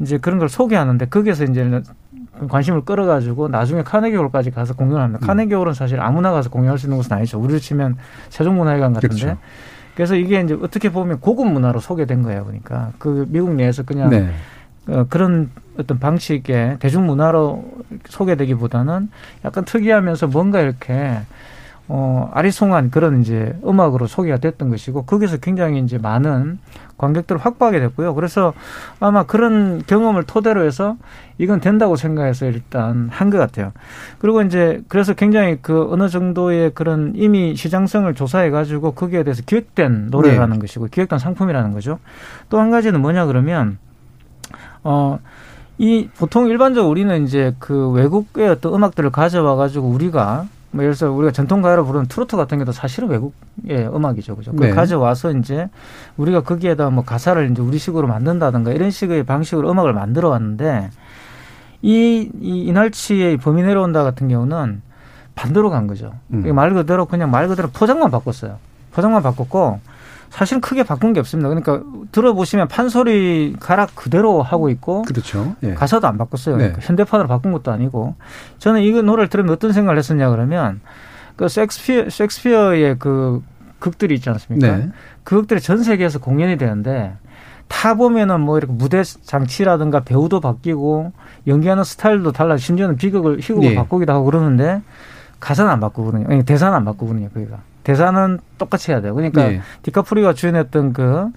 [0.00, 1.82] 이제 그런 걸 소개하는데 거기에서 이제
[2.48, 5.24] 관심을 끌어가지고 나중에 카네기홀까지 가서 공연을 합니다.
[5.24, 5.26] 음.
[5.26, 7.38] 카네기홀은 사실 아무나 가서 공연할 수 있는 곳은 아니죠.
[7.38, 7.96] 우리로 치면
[8.30, 9.14] 세종문화회관 같은데.
[9.16, 9.38] 그렇죠.
[9.94, 12.42] 그래서 이게 이제 어떻게 보면 고급 문화로 소개된 거예요.
[12.44, 14.28] 그러니까 그 미국 내에서 그냥 네.
[14.88, 17.64] 어, 그런 어떤 방식의 대중문화로
[18.08, 19.10] 소개되기보다는
[19.44, 21.18] 약간 특이하면서 뭔가 이렇게
[21.86, 26.58] 어, 아리송한 그런 이제 음악으로 소개가 됐던 것이고 거기서 굉장히 이제 많은
[26.96, 28.14] 관객들을 확보하게 됐고요.
[28.14, 28.54] 그래서
[29.00, 30.96] 아마 그런 경험을 토대로 해서
[31.36, 33.72] 이건 된다고 생각해서 일단 한 것 같아요.
[34.18, 40.06] 그리고 이제 그래서 굉장히 그 어느 정도의 그런 이미 시장성을 조사해 가지고 거기에 대해서 기획된
[40.10, 40.60] 노래라는 네.
[40.60, 41.98] 것이고 기획된 상품이라는 거죠.
[42.48, 43.76] 또 한 가지는 뭐냐 그러면
[44.84, 45.18] 어
[45.78, 51.12] 이 보통 일반적으로 우리는 이제 그 외국의 어떤 음악들을 가져와 가지고 우리가 뭐 예를 들어서
[51.12, 54.36] 우리가 전통 가요로 부르는 트로트 같은 게도 사실은 외국의 음악이죠.
[54.36, 54.52] 그죠?
[54.54, 54.70] 네.
[54.70, 55.68] 가져와서 이제
[56.16, 60.90] 우리가 거기에다 뭐 가사를 이제 우리식으로 만든다든가 이런 식의 방식으로 음악을 만들어 왔는데
[61.82, 64.82] 이, 이 이날치의 범이 내려온다 같은 경우는
[65.34, 66.12] 반대로 간 거죠.
[66.32, 66.54] 음.
[66.54, 68.56] 말 그대로 그냥 말 그대로 포장만 바꿨어요.
[68.92, 69.80] 포장만 바꿨고
[70.34, 71.48] 사실은 크게 바꾼 게 없습니다.
[71.48, 71.80] 그러니까
[72.10, 75.54] 들어보시면 판소리 가락 그대로 하고 있고 그렇죠.
[75.62, 75.74] 예.
[75.74, 76.56] 가사도 안 바꿨어요.
[76.56, 76.64] 네.
[76.64, 78.16] 그러니까 현대판으로 바꾼 것도 아니고
[78.58, 80.80] 저는 이 노래를 들으면 어떤 생각을 했었냐 그러면
[81.36, 83.44] 그 섹스피어 섹스피어의 그
[83.78, 84.76] 극들이 있지 않습니까?
[84.76, 84.88] 네.
[85.22, 87.12] 그 극들이 전 세계에서 공연이 되는데
[87.68, 91.12] 타 보면은 뭐 이렇게 무대 장치라든가 배우도 바뀌고
[91.46, 93.74] 연기하는 스타일도 달라 심지어는 비극을 희극을 예.
[93.76, 94.82] 바꾸기도 하고 그러는데
[95.38, 96.26] 가사는 안 바꾸거든요.
[96.28, 97.28] 아니, 대사는 안 바꾸거든요.
[97.32, 99.14] 그기가 대사는 똑같이 해야 돼요.
[99.14, 99.60] 그러니까 예.
[99.82, 101.28] 디카프리가 주연했던 그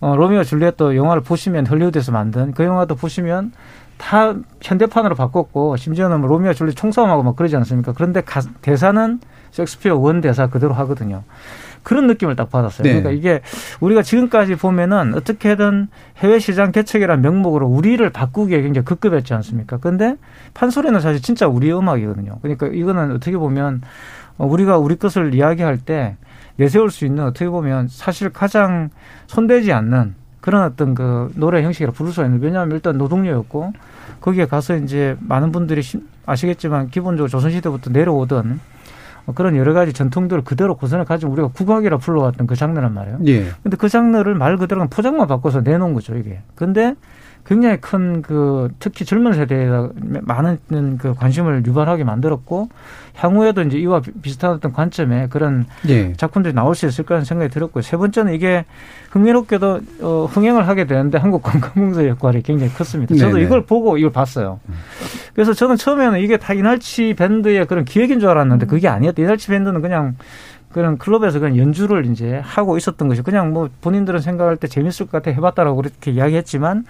[0.00, 3.52] 어, 로미오 줄리엣도 영화를 보시면 헐리우드에서 만든 그 영화도 보시면
[3.98, 7.92] 다 현대판으로 바꿨고 심지어는 뭐 로미오 줄리엣 총싸움하고 막 그러지 않습니까?
[7.92, 11.22] 그런데 가, 대사는 섹스피어 원 대사 그대로 하거든요.
[11.82, 12.82] 그런 느낌을 딱 받았어요.
[12.82, 13.00] 네.
[13.00, 13.42] 그러니까 이게
[13.78, 15.86] 우리가 지금까지 보면은 어떻게든
[16.18, 19.76] 해외 시장 개척이라는 명목으로 우리를 바꾸기에 굉장히 급급했지 않습니까?
[19.76, 20.16] 근데
[20.52, 22.40] 판소리는 사실 진짜 우리 음악이거든요.
[22.42, 26.16] 그러니까 이거는 어떻게 보면 어, 우리가 우리 것을 이야기할 때
[26.56, 28.90] 내세울 수 있는 어떻게 보면 사실 가장
[29.26, 33.72] 손대지 않는 그런 어떤 그 노래 형식이라 부를 수가 있는 왜냐하면 일단 노동요였고
[34.20, 38.60] 거기에 가서 이제 많은 분들이 시- 아시겠지만 기본적으로 조선시대부터 내려오던
[39.26, 43.18] 어, 그런 여러 가지 전통들을 그대로 고선을 가지고 우리가 국악이라 불러왔던 그 장르란 말이에요.
[43.26, 43.46] 예.
[43.62, 46.40] 근데 그 장르를 말 그대로 포장만 바꿔서 내놓은 거죠, 이게.
[46.54, 46.94] 근데
[47.46, 49.68] 굉장히 큰 그 특히 젊은 세대에
[50.22, 52.68] 많은 그 관심을 유발하게 만들었고
[53.14, 56.12] 향후에도 이제 이와 비- 비슷한 어떤 관점에 그런 예.
[56.14, 57.82] 작품들이 나올 수 있을 거라는 생각이 들었고요.
[57.82, 58.64] 세 번째는 이게
[59.10, 63.14] 흥미롭게도 어, 흥행을 하게 되는데 한국 관광공사 역할이 굉장히 컸습니다.
[63.14, 63.46] 저도 네네.
[63.46, 64.58] 이걸 보고 이걸 봤어요.
[65.34, 69.22] 그래서 저는 처음에는 이게 다 이날치 밴드의 그런 기획인 줄 알았는데 그게 아니었다.
[69.22, 70.16] 이날치 밴드는 그냥
[70.72, 75.12] 그런 클럽에서 그냥 연주를 이제 하고 있었던 것이 그냥 뭐 본인들은 생각할 때 재밌을 것
[75.12, 76.84] 같아 해봤다라고 그렇게 이야기했지만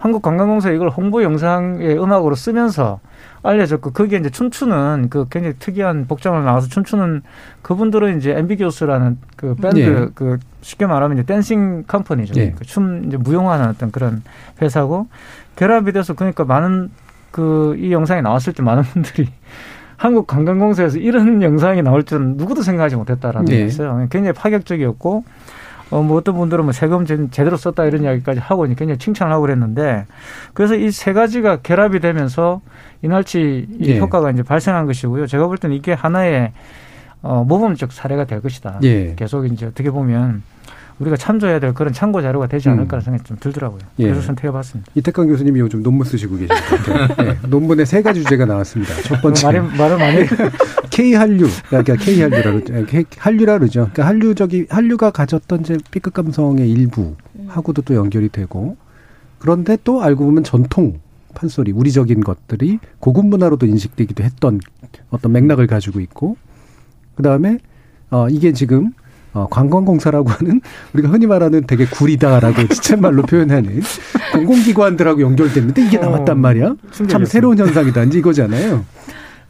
[0.00, 3.00] 한국관광공사 이걸 홍보 영상의 음악으로 쓰면서
[3.42, 7.22] 알려졌고 거기에 이제 춤추는 그 굉장히 특이한 복장을 나와서 춤추는
[7.62, 10.08] 그분들은 이제 엠비기우스라는 그 밴드 예.
[10.14, 12.38] 그 쉽게 말하면 이제 댄싱 컴퍼니죠.
[12.40, 12.50] 예.
[12.52, 14.22] 그춤 이제 무용하는 어떤 그런
[14.60, 15.06] 회사고
[15.56, 16.90] 결합이 돼서 그러니까 많은
[17.30, 19.28] 그 이 영상이 나왔을 때 많은 분들이
[19.96, 23.58] 한국 관광공사에서 이런 영상이 나올 줄은 누구도 생각하지 못했다라는 네.
[23.58, 24.06] 게 있어요.
[24.10, 25.24] 굉장히 파격적이었고
[25.90, 29.42] 어, 뭐 어떤 분들은 뭐 세금 제- 제대로 썼다 이런 이야기까지 하고 굉장히 칭찬을 하고
[29.42, 30.06] 그랬는데
[30.54, 32.60] 그래서 이 세 가지가 결합이 되면서
[33.02, 33.98] 이날치 이 예.
[33.98, 35.26] 효과가 이제 발생한 것이고요.
[35.26, 36.52] 제가 볼 때는 이게 하나의
[37.22, 38.78] 어, 모범적 사례가 될 것이다.
[38.84, 39.14] 예.
[39.16, 40.42] 계속 이제 어떻게 보면
[41.00, 43.80] 우리가 참조해야 될 그런 참고 자료가 되지 않을까라는 생각이 좀 들더라고요.
[44.00, 44.04] 예.
[44.04, 44.92] 그래서 선택해봤습니다.
[44.94, 46.54] 이태강 교수님이 요즘 논문 쓰시고 계신 것
[46.86, 47.26] 같아요.
[47.42, 48.94] 예, 논문에 세 가지 주제가 나왔습니다.
[49.02, 49.48] 첫 번째.
[49.48, 50.26] 말을- 말을 많이
[50.90, 52.86] K 한류, 그러니까 K 한류라 그러죠.
[52.86, 53.80] K 한류라 그러죠.
[53.92, 58.76] 그러니까 한류적이 한류가 가졌던 이제 B급 감성의 일부하고도 또 연결이 되고
[59.38, 61.00] 그런데 또 알고 보면 전통
[61.34, 64.60] 판소리, 우리적인 것들이 고급 문화로도 인식되기도 했던
[65.08, 66.36] 어떤 맥락을 가지고 있고
[67.14, 67.58] 그 다음에
[68.10, 68.90] 어 이게 지금
[69.32, 70.60] 어, 관광공사라고 하는
[70.94, 73.80] 우리가 흔히 말하는 되게 구리다라고 지체말로 표현하는
[74.32, 76.66] 공공기관들하고 연결됐는데 이게 나왔단 말이야.
[76.66, 77.24] 참 충격이었어요.
[77.26, 78.04] 새로운 현상이다.
[78.04, 78.84] 이제 이거잖아요.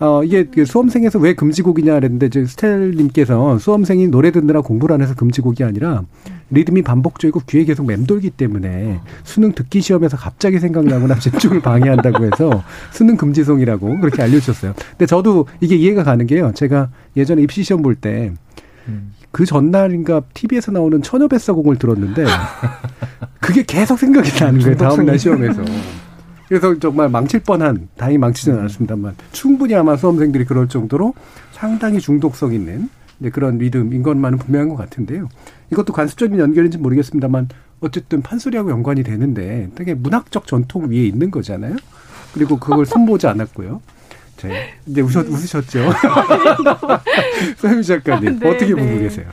[0.00, 5.14] 어, 이게 그 수험생에서 왜 금지곡이냐 그랬는데, 이제 스텔님께서 수험생이 노래 듣느라 공부를 안 해서
[5.14, 6.04] 금지곡이 아니라
[6.48, 13.16] 리듬이 반복적이고 귀에 계속 맴돌기 때문에 수능 듣기 시험에서 갑자기 생각나거나 집중을 방해한다고 해서 수능
[13.16, 14.72] 금지송이라고 그렇게 알려주셨어요.
[14.92, 16.52] 근데 저도 이게 이해가 가는 게요.
[16.54, 18.32] 제가 예전에 입시 시험 볼때
[19.32, 22.24] 그 전날인가 TV에서 나오는 처녀뱃사공을 들었는데
[23.40, 24.76] 그게 계속 생각이 나는 거예요.
[24.76, 25.62] 다음날 시험에서.
[26.48, 31.14] 그래서 정말 망칠 뻔한, 다행히 망치지는 않았습니다만, 충분히 아마 수험생들이 그럴 정도로
[31.52, 32.88] 상당히 중독성 있는
[33.32, 35.28] 그런 리듬인 것만은 분명한 것 같은데요.
[35.70, 37.48] 이것도 관습적인 연결인지 모르겠습니다만,
[37.80, 41.76] 어쨌든 판소리하고 연관이 되는데 되게 문학적 전통 위에 있는 거잖아요.
[42.34, 43.80] 그리고 그걸 손보지 않았고요.
[44.40, 44.48] 자,
[44.86, 45.80] 이제 웃으, 웃으셨죠?
[47.58, 48.74] 서현 작가님, 네, 어떻게 네.
[48.74, 49.26] 보고 계세요?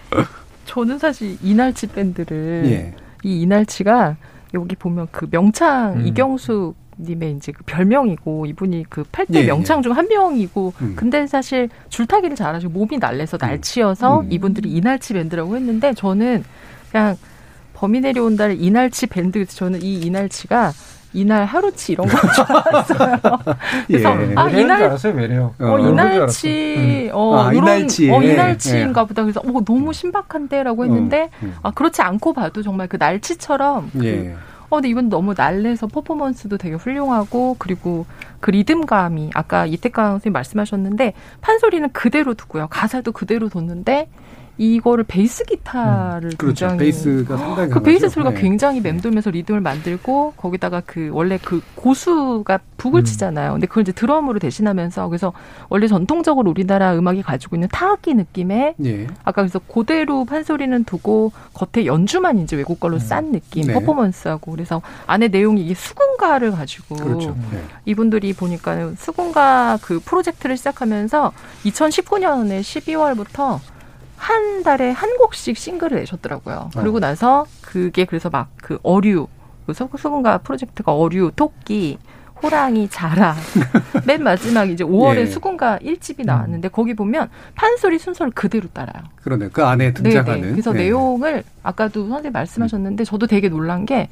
[0.66, 2.94] 저는 사실 이날치 밴드를 예.
[3.24, 4.18] 이 이날치가
[4.54, 6.08] 여기 보면 그 명창 음.
[6.08, 10.94] 이경숙 님의 이제 그 별명이고 이분이 그 팔 예, 대 명창 중 한 명이고 음.
[10.96, 14.32] 근데 사실 줄타기를 잘하시고 몸이 날래서 날치여서 음.
[14.32, 16.44] 이분들이 이날치 밴드라고 했는데 저는
[16.92, 17.16] 그냥
[17.76, 20.72] 범이 내려온다를 이날치 밴드 저는 이 이날치가
[21.18, 23.18] 이날 하루치 이런 거 줄 알았어요.
[23.88, 24.34] 그래서 예.
[24.36, 25.56] 아 외래인 줄 이날 알았어요, 외래요.
[25.60, 28.12] 어, 어, 이날치, 어, 아, 이런, 이날치.
[28.12, 28.34] 어, 예.
[28.34, 29.24] 이날치인가 보다.
[29.24, 30.62] 그래서, 어, 너무 신박한데?
[30.62, 31.56] 라고 했는데, 음.
[31.64, 34.36] 아, 그렇지 않고 봐도 정말 그 날치처럼, 그 예.
[34.70, 38.06] 어, 근데 이분 너무 날래서 퍼포먼스도 되게 훌륭하고 그리고
[38.40, 42.68] 그 리듬감이 아까 이태강 선생님 말씀하셨는데 판소리는 그대로 두고요.
[42.70, 44.10] 가사도 그대로 뒀는데
[44.58, 46.68] 이거를 베이스 기타를 그렇죠.
[46.68, 48.10] 굉장히 베이스가 상당히 그 베이스.
[48.10, 48.42] 소리가 네.
[48.42, 53.54] 굉장히 맴돌면서 리듬을 만들고 거기다가 그 원래 그 고수가 북을 치잖아요.
[53.54, 55.34] 근데 그걸 이제 드럼으로 대신하면서 그래서
[55.70, 59.08] 원래 전통적으로 우리나라 음악이 가지고 있는 타악기 느낌의 예.
[59.24, 63.74] 아까 그래서 그대로 판소리는 두고 겉에 연주만 이제 외국 걸로 싼 느낌 네.
[63.74, 67.36] 퍼포먼스하고 그래서 안에 내용이 이게 수군가를 가지고 그렇죠.
[67.52, 67.62] 네.
[67.86, 71.32] 이분들이 보니까 수군가 그 프로젝트를 시작하면서
[71.66, 73.60] 2019년에 12월부터
[74.18, 76.72] 한 달에 한 곡씩 싱글을 내셨더라고요.
[76.74, 77.00] 그러고 어.
[77.00, 79.28] 나서 그게 그래서 막 그 어류
[79.66, 81.98] 그 수- 수군가 프로젝트가 어류, 토끼,
[82.42, 83.36] 호랑이, 자라
[84.06, 85.26] 맨 마지막 이제 5월에 예.
[85.26, 89.04] 수군가 1집이 나왔는데 거기 보면 판소리 순서를 그대로 따라요.
[89.24, 89.50] 그러네.
[89.50, 90.42] 그 안에 등장하는.
[90.42, 90.52] 네네.
[90.54, 90.84] 그래서 네.
[90.84, 94.10] 내용을 아까도 선생님 말씀하셨는데 저도 되게 놀란 게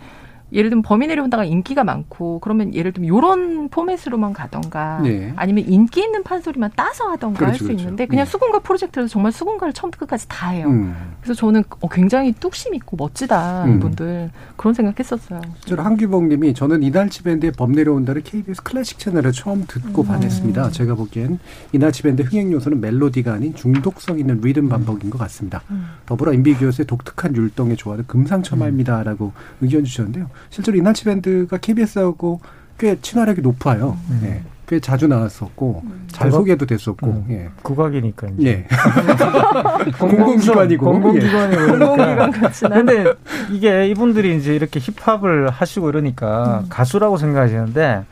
[0.55, 5.33] 예를 들면 범인 내려온다가 인기가 많고 그러면 예를 들면 요런 포맷으로만 가던가 네.
[5.35, 7.81] 아니면 인기 있는 판소리만 따서 하던가 할 그렇죠, 수 그렇죠.
[7.81, 8.31] 있는데 그냥 네.
[8.31, 10.67] 수군가 프로젝트에서 정말 수군가를 처음부터 끝까지 다 해요.
[10.67, 10.95] 음.
[11.21, 13.75] 그래서 저는 어, 굉장히 뚝심 있고 멋지다 음.
[13.75, 15.41] 이분들 그런 생각했었어요.
[15.59, 20.07] 저 한규봉님이 저는 이날치 밴드의 범 내려온다를 KBS 클래식 채널에 처음 듣고 음.
[20.07, 20.71] 반했습니다.
[20.71, 21.39] 제가 보기엔
[21.73, 25.63] 이날치 밴드 흥행 요소는 멜로디가 아닌 중독성 있는 리듬 반복인 것 같습니다.
[25.69, 25.87] 음.
[26.05, 30.29] 더불어 인비기어스의 독특한 율동에 좋아하는 금상첨화입니다라고 의견 주셨는데요.
[30.49, 32.39] 실제로 이날치 밴드가 KBS하고
[32.77, 33.97] 꽤 친화력이 높아요.
[34.23, 34.41] 예.
[34.67, 37.49] 꽤 자주 나왔었고 잘 국악- 소개도 됐었고 음, 예.
[37.61, 38.27] 국악이니까.
[38.37, 38.49] 이제.
[38.49, 38.67] 예.
[39.99, 41.67] 공공기관이고 공공기관이고 예.
[41.77, 42.51] 그러니까.
[42.69, 43.13] 근데
[43.51, 46.65] 이게 이분들이 이제 이렇게 힙합을 하시고 이러니까 음.
[46.69, 48.03] 가수라고 생각하시는데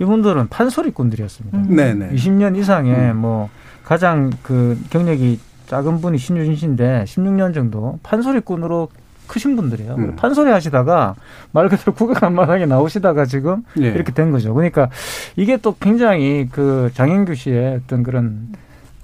[0.00, 1.56] 이분들은 판소리꾼들이었습니다.
[1.58, 1.76] 음.
[1.76, 2.10] 네네.
[2.14, 3.16] 20년 이상의 음.
[3.18, 3.48] 뭐
[3.84, 8.88] 가장 그 경력이 작은 분이 신유진 씨인데 16년 정도 판소리꾼으로
[9.32, 9.94] 크신 분들이에요.
[9.94, 10.16] 음.
[10.16, 11.14] 판소리 하시다가
[11.52, 13.86] 말 그대로 국악 한마당에 나오시다가 지금 예.
[13.86, 14.52] 이렇게 된 거죠.
[14.52, 14.90] 그러니까
[15.36, 18.48] 이게 또 굉장히 그 장영규 씨의 어떤 그런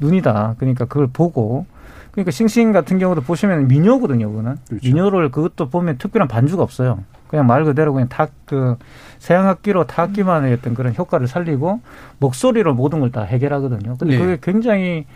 [0.01, 0.57] 눈이다.
[0.59, 1.65] 그러니까 그걸 보고
[2.13, 4.57] 그러니까 싱싱 같은 경우도 보시면 민요거든요, 그거는.
[4.69, 4.87] 그렇죠.
[4.87, 6.99] 민요를 그것도 보면 특별한 반주가 없어요.
[7.29, 8.77] 그냥 말 그대로 그냥 타그
[9.19, 11.81] 서양악기로 타악기만의 어떤 그런 효과를 살리고
[12.19, 13.97] 목소리로 모든 걸 다 해결하거든요.
[13.99, 14.23] 근데 네.
[14.23, 15.07] 그게 굉장히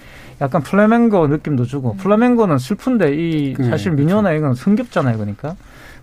[0.40, 5.56] 약간 플라멩고 느낌도 주고 플라멩고는 슬픈데 이 네, 사실 민요나 이건 흥겹잖아요, 그러니까.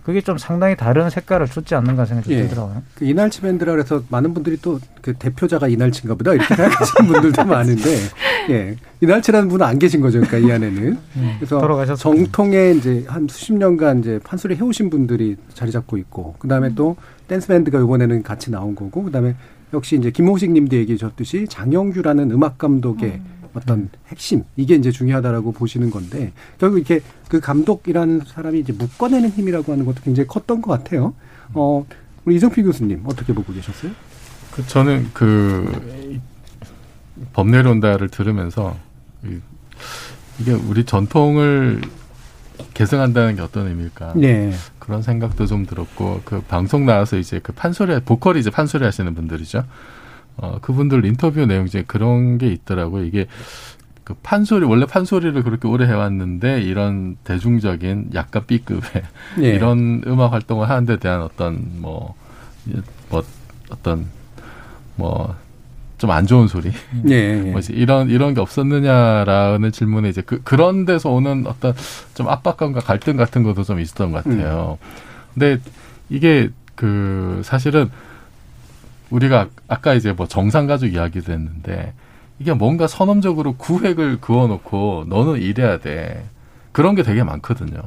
[0.04, 2.42] 그게 좀 상당히 다른 색깔을 줬지 않는가 생각이 예.
[2.42, 2.82] 들더라고요.
[2.94, 7.96] 그 이날치 밴드라 그래서 많은 분들이 또 그 대표자가 이날치인가 보다 이렇게 생각하시는 분들도 많은데
[8.50, 10.98] 예 이날치라는 분은 안 계신 거죠 그러니까 이 안에는
[11.38, 12.16] 그래서 돌아가셨군요.
[12.24, 16.74] 정통의 이제 한 수십 년간 이제 판소리 해 오신 분들이 자리 잡고 있고 그 다음에
[16.74, 16.96] 또
[17.28, 19.34] 댄스 밴드가 이번에는 같이 나온 거고 그 다음에
[19.72, 23.20] 역시 이제 김홍식 님도 얘기해 주셨듯이 장영규라는 음악 감독의
[23.54, 29.72] 어떤 핵심 이게 이제 중요하다라고 보시는 건데 결국 이렇게 그 감독이라는 사람이 이제 묶어내는 힘이라고
[29.72, 31.14] 하는 것도 굉장히 컸던 것 같아요.
[31.54, 31.84] 어
[32.24, 33.92] 우리 이정필 교수님 어떻게 보고 계셨어요?
[34.52, 36.20] 그 저는 그
[37.32, 38.76] 범내려온다를 들으면서
[39.24, 39.38] 이-
[40.40, 41.80] 이게 우리 전통을
[42.74, 44.14] 계승한다는 게 어떤 의미일까?
[44.16, 44.52] 네.
[44.78, 49.64] 그런 생각도 좀 들었고 그 방송 나와서 이제 그 판소리 보컬이 이제 판소리 하시는 분들이죠.
[50.36, 53.04] 어 그분들 인터뷰 내용 중에 그런 게 있더라고요.
[53.04, 53.26] 이게
[54.04, 59.02] 그 판소리 원래 판소리를 그렇게 오래 해왔는데 이런 대중적인 약간 B급의
[59.42, 59.54] 예.
[59.54, 62.14] 이런 음악 활동을 하는 데 대한 어떤 뭐,
[63.10, 63.22] 뭐
[63.70, 64.06] 어떤
[64.96, 65.36] 뭐
[66.00, 66.72] 좀 안 좋은 소리
[67.10, 67.36] 예, 예.
[67.52, 71.74] 뭐지 이런 이런 게 없었느냐라는 질문에 이제 그 그런 데서 오는 어떤
[72.14, 74.78] 좀 압박감과 갈등 같은 것도 좀 있었던 것 같아요.
[75.34, 75.58] 근데
[76.08, 77.90] 이게 그 사실은
[79.10, 81.92] 우리가 아까 이제 뭐 정상 가족 이야기도 했는데
[82.38, 86.26] 이게 뭔가 선언적으로 구획을 그어놓고 너는 이래야 돼
[86.72, 87.78] 그런 게 되게 많거든요.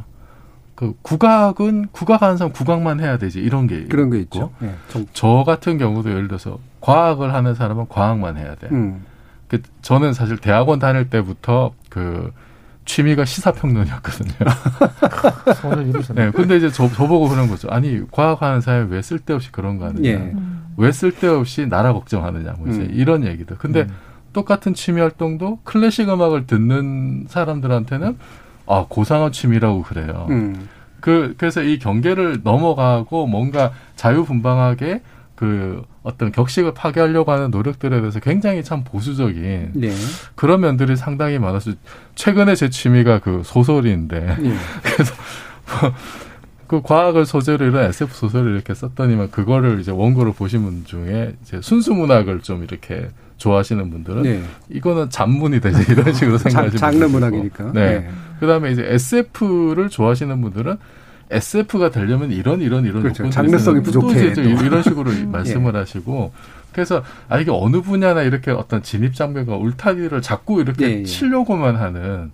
[0.76, 4.52] 그 국악은 국악 하는 사람 국악만 해야 되지 이런 게 그런 게 있고 있죠.
[4.64, 4.74] 예.
[4.90, 8.68] 정- 저 같은 경우도 예를 들어서 과학을 하는 사람은 과학만 해야 돼.
[8.72, 9.06] 음.
[9.48, 12.32] 그 저는 사실 대학원 다닐 때부터 그
[12.86, 14.34] 취미가 시사평론이었거든요.
[15.62, 16.26] 손을 이루셨네.
[16.26, 17.70] 네, 근데 이제 저, 저보고 그런 거죠.
[17.70, 20.10] 아니, 과학하는 사람이 왜 쓸데없이 그런 거 하느냐.
[20.10, 20.34] 예.
[20.78, 22.56] 왜 쓸데없이 나라 걱정하느냐.
[22.58, 22.90] 뭐 이제 음.
[22.94, 23.58] 이런 얘기들.
[23.58, 23.94] 근데 음.
[24.34, 28.18] 똑같은 취미 활동도 클래식 음악을 듣는 사람들한테는
[28.66, 30.28] 아, 고상한 취미라고 그래요.
[30.30, 30.68] 음.
[31.00, 35.02] 그, 그래서 이 경계를 넘어가고 뭔가 자유분방하게
[35.36, 39.92] 그 어떤 격식을 파괴하려고 하는 노력들에 대해서 굉장히 참 보수적인 네.
[40.36, 41.72] 그런 면들이 상당히 많아서
[42.16, 44.54] 최근에 제 취미가 그 소설인데 예.
[44.84, 45.14] 그래서
[46.68, 51.60] 뭐그 과학을 소재로 이런 SF 소설을 이렇게 썼더니만 그거를 이제 원고를 보신 분 중에 이제
[51.62, 54.44] 순수 문학을 좀 이렇게 좋아하시는 분들은 네.
[54.70, 57.72] 이거는 잔문이 되지 이런 식으로 자- 생각하시는 장르 문학이니까.
[57.74, 58.00] 네.
[58.00, 58.10] 네.
[58.40, 60.78] 그다음에 이제 SF를 좋아하시는 분들은
[61.34, 63.30] SF가 되려면 이런 이런 이런 그렇죠.
[63.30, 64.50] 장르성이 부족해, 이제 또.
[64.50, 65.32] 이런 식으로 음.
[65.32, 66.32] 말씀을 하시고
[66.72, 71.04] 그래서 아 이게 어느 분야나 이렇게 어떤 진입 장벽과 울타리를 자꾸 이렇게 예, 예.
[71.04, 72.32] 치려고만 하는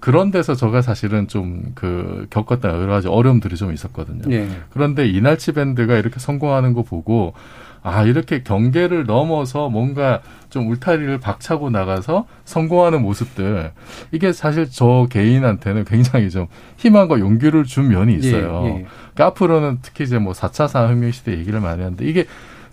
[0.00, 4.22] 그런 데서 제가 사실은 좀 그 겪었던 여러 가지 어려움들이 좀 있었거든요.
[4.34, 4.48] 예.
[4.72, 7.34] 그런데 이날치 밴드가 이렇게 성공하는 거 보고
[7.82, 10.20] 아 이렇게 경계를 넘어서 뭔가
[10.50, 13.72] 좀 울타리를 박차고 나가서 성공하는 모습들
[14.12, 18.62] 이게 사실 저 개인한테는 굉장히 좀 희망과 용기를 준 면이 있어요.
[18.64, 18.72] 예, 예.
[19.14, 22.26] 그러니까 앞으로는 특히 이제 뭐 4차 산업혁명 시대 얘기를 많이 하는데 이게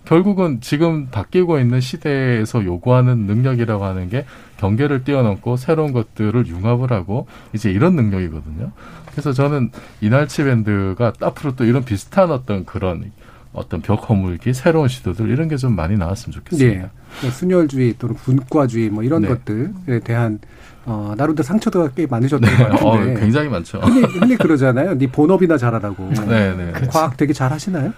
[0.04, 4.24] 결국은 지금 바뀌고 있는 시대에서 요구하는 능력이라고 하는 게
[4.56, 8.72] 경계를 뛰어넘고 새로운 것들을 융합을 하고 이제 이런 능력이거든요.
[9.10, 13.10] 그래서 저는 이날치 밴드가 앞으로 또 이런 비슷한 어떤 그런
[13.52, 16.82] 어떤 벽 허물기, 새로운 시도들 이런 게 좀 많이 나왔으면 좋겠습니다.
[16.84, 16.88] 예.
[17.20, 19.28] 그 순혈주의 또는 분과주의 뭐 이런 네.
[19.28, 20.38] 것들에 대한
[20.86, 22.56] 어, 나름대로 상처도 꽤 많으셨던 네.
[22.56, 23.12] 것 같은데.
[23.12, 23.78] 어, 굉장히 많죠.
[23.80, 24.96] 흔히, 흔히 그러잖아요.
[24.96, 26.10] 네 본업이나 잘하라고.
[26.28, 26.72] 네, 네.
[26.90, 27.92] 과학 되게 잘 하시나요?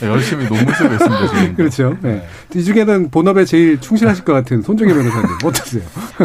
[0.00, 1.56] 네, 열심히 논문 쓰고 있습니다, 지금.
[1.56, 1.96] 그렇죠.
[2.00, 2.26] 네.
[2.54, 5.82] 이 중에는 본업에 제일 충실하실 것 같은 손정혜 변호사님 어떠세요?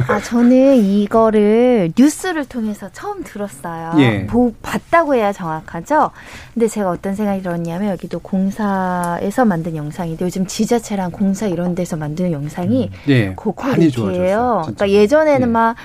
[0.08, 3.94] 아, 저는 이거를 뉴스를 통해서 처음 들었어요.
[4.00, 4.26] 예.
[4.26, 6.12] 보, 봤다고 해야 정확하죠?
[6.54, 12.32] 근데 제가 어떤 생각이 들었냐면 여기도 공사에서 만든 영상인데 요즘 지자체랑 공사 이런 데서 만드는
[12.32, 13.24] 영상이 예.
[13.26, 14.64] 많이 고quality예요.
[14.66, 14.76] 진짜.
[14.76, 15.52] 그러니까 예전에는 예.
[15.52, 15.76] 막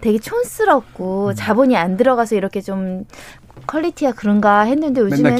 [0.00, 1.34] 되게 촌스럽고 음.
[1.34, 3.04] 자본이 안 들어가서 이렇게 좀
[3.66, 5.38] quality가 그런가 했는데 요즘에는.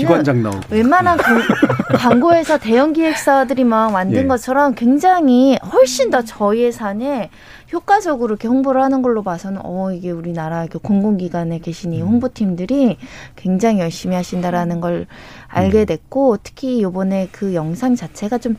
[0.70, 1.40] 웬만한 광-
[1.98, 4.26] 광고회사 대형 기획사들이 막 만든 예.
[4.26, 7.30] 것처럼 굉장히 훨씬 더 저예산에
[7.72, 12.98] 효과적으로 이렇게 홍보를 하는 걸로 봐서는 어 이게 우리나라 이렇게 공공기관에 계신 이 홍보팀들이
[13.36, 15.06] 굉장히 열심히 하신다라는 걸
[15.48, 18.56] 알게 됐고 특히 요번에 그 영상 자체가 좀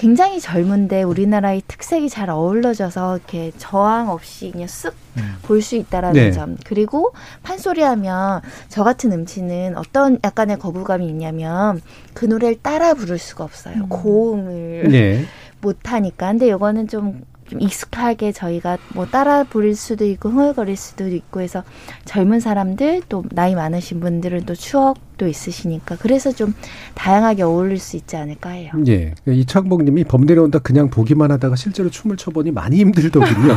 [0.00, 4.94] 굉장히 젊은데 우리나라의 특색이 잘 어우러져서 이렇게 저항 없이 그냥 쓱
[5.42, 6.32] 볼 수 있다라는 네.
[6.32, 6.56] 점.
[6.64, 11.82] 그리고 판소리하면 저 같은 음치는 어떤 약간의 거부감이 있냐면
[12.14, 13.88] 그 노래를 따라 부를 수가 없어요.
[13.88, 15.24] 고음을 네.
[15.60, 16.28] 못 하니까.
[16.28, 17.20] 근데 이거는 좀,
[17.50, 21.62] 좀 익숙하게 저희가 뭐 따라 부를 수도 있고 흥얼거릴 수도 있고 해서
[22.06, 26.54] 젊은 사람들 또 나이 많으신 분들은 또 추억 도 있으시니까 그래서 좀
[26.94, 28.70] 다양하게 어울릴 수 있지 않을까 해요.
[28.88, 29.12] 예.
[29.28, 33.56] 이창복 님이 범 내려온다 그냥 보기만 하다가 실제로 춤을 춰보니 많이 힘들더군요.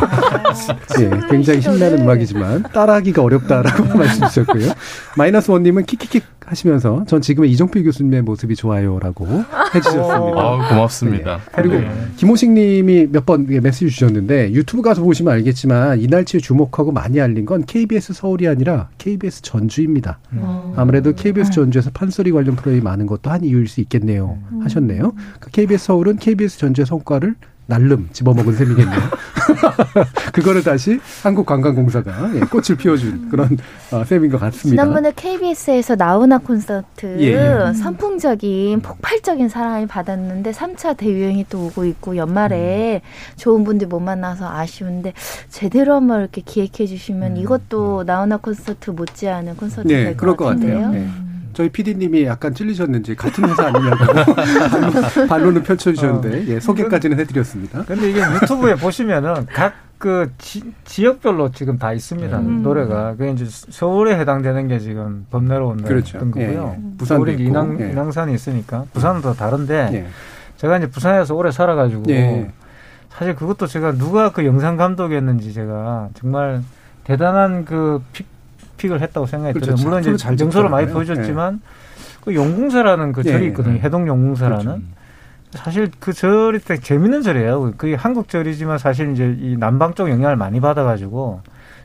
[0.99, 1.09] 예.
[1.29, 4.73] 굉장히 신나는 음악이지만 따라하기가 어렵다라고 말씀 주셨고요.
[5.15, 9.25] 마이너스 원 님은 킥킥킥 하시면서 전 지금의 이정필 교수님의 모습이 좋아요라고
[9.73, 10.41] 해주셨습니다.
[10.41, 11.39] 아, 고맙습니다.
[11.55, 11.89] 그리고 네.
[12.17, 17.63] 김호식 님이 몇 번 메시지 주셨는데 유튜브 가서 보시면 알겠지만 이날치에 주목하고 많이 알린 건
[17.65, 20.19] KBS 서울이 아니라 KBS 전주입니다.
[20.75, 24.37] 아무래도 KBS 전주에서 판소리 관련 프로그램이 많은 것도 한 이유일 수 있겠네요.
[24.61, 25.13] 하셨네요.
[25.39, 27.35] 그 KBS 서울은 KBS 전주의 성과를
[27.65, 28.99] 날름 집어먹은 셈이겠네요.
[30.33, 33.57] 그거를 다시 한국관광공사가 예, 꽃을 피워준 그런
[33.91, 34.83] 어, 셈인 것 같습니다.
[34.83, 37.73] 지난번에 KBS에서 나훈아 콘서트 예.
[37.73, 43.01] 선풍적인 폭발적인 사랑을 받았는데 3차 대유행이 또 오고 있고 연말에
[43.37, 45.13] 좋은 분들 못 만나서 아쉬운데
[45.49, 50.79] 제대로 한번 이렇게 기획해 주시면 이것도 나훈아 콘서트 못지않은 콘서트 네, 될 그럴 것것 같은데요.
[50.79, 50.91] 같아요.
[50.91, 51.07] 네.
[51.53, 57.83] 저희 PD님이 약간 찔리셨는지 같은 회사 아니냐고 반론- 반론을 펼쳐주셨는데 예, 소개까지는 해드렸습니다.
[57.85, 59.73] 근데 이게 유튜브에 보시면은 각
[60.03, 60.33] 그
[60.83, 62.61] 지역별로 지금 다 있습니다 음.
[62.61, 66.19] 노래가 그 이제 서울에 해당되는 게 지금 범내로 그렇죠.
[66.19, 66.45] 던 거고요.
[66.45, 66.97] 예, 예.
[66.97, 67.91] 부산도 서울이 인왕 예.
[67.91, 70.07] 인왕산이 있으니까 부산은 더 다른데 예.
[70.57, 72.51] 제가 이제 부산에서 오래 살아가지고 예.
[73.11, 76.61] 사실 그것도 제가 누가 그 영상 감독이었는지 제가 정말
[77.05, 78.27] 대단한 그 픽,
[78.83, 79.75] 픽을 했다고 생각이 그렇죠.
[79.75, 79.85] 들어요.
[79.85, 80.87] 물론 이제 잘 정서를 많이.
[80.87, 81.61] 보여줬지만
[82.21, 83.31] 그 용궁사라는 그 예.
[83.31, 83.79] 절이 있거든요.
[83.79, 84.63] 해동 용궁사라는.
[84.65, 84.83] 그렇죠.
[85.51, 87.73] 사실 그 절이 되게 재밌는 절이에요.
[87.77, 91.41] 그게 한국 절이지만 사실 이제 이 남방 쪽 영향을 많이 받아가지고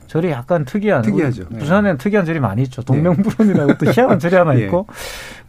[0.09, 1.03] 절이 약간 특이한.
[1.03, 1.45] 특이하죠.
[1.51, 2.83] 부산에는 특이한 절이 많이 있죠.
[2.83, 4.65] 동명불원이라고 또 희한한 절이 하나 예.
[4.65, 4.87] 있고.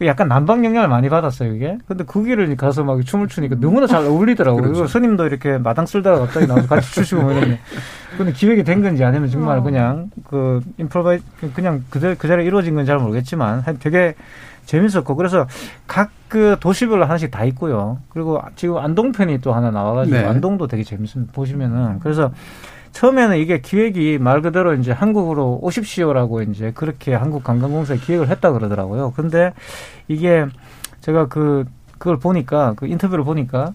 [0.03, 1.77] 약간 남방 영향을 많이 받았어요, 이게.
[1.87, 4.61] 근데 그 길을 가서 막 춤을 추니까 너무나 잘 어울리더라고요.
[4.61, 4.87] 그렇죠.
[4.87, 7.59] 스님도 이렇게 마당 쓸다가 갑자기 나와서 같이 추시고 뭐 이러는데.
[8.17, 11.19] 근데 기획이 된 건지 아니면 정말 그냥 그 인프로바이,
[11.55, 14.15] 그냥 그대로, 그 자리에 이루어진 건지 잘 모르겠지만 되게
[14.65, 15.47] 재밌었고 그래서
[15.87, 17.97] 각 그 도시별로 하나씩 다 있고요.
[18.09, 20.23] 그리고 지금 안동편이 또 하나 나와가지고 네.
[20.25, 21.33] 안동도 되게 재밌습니다.
[21.33, 22.31] 보시면은 그래서
[22.91, 29.13] 처음에는 이게 기획이 말 그대로 이제 한국으로 오십시오라고 이제 그렇게 한국 관광공사에 기획을 했다 그러더라고요.
[29.15, 29.53] 근데
[30.07, 30.45] 이게
[31.01, 31.65] 제가 그
[31.97, 33.73] 그걸 보니까 그 인터뷰를 보니까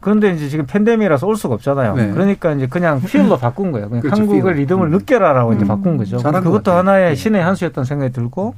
[0.00, 1.94] 그런데 이제 지금 팬데믹이라서 올 수가 없잖아요.
[1.94, 2.10] 네.
[2.10, 3.88] 그러니까 이제 그냥 필로 바꾼 거예요.
[3.88, 4.62] 그냥 그렇죠, 한국의 필.
[4.62, 6.18] 리듬을 느껴라라고 이제 바꾼 거죠.
[6.18, 6.72] 그것도.
[6.72, 8.54] 하나의 신의 한 수였던 생각이 들고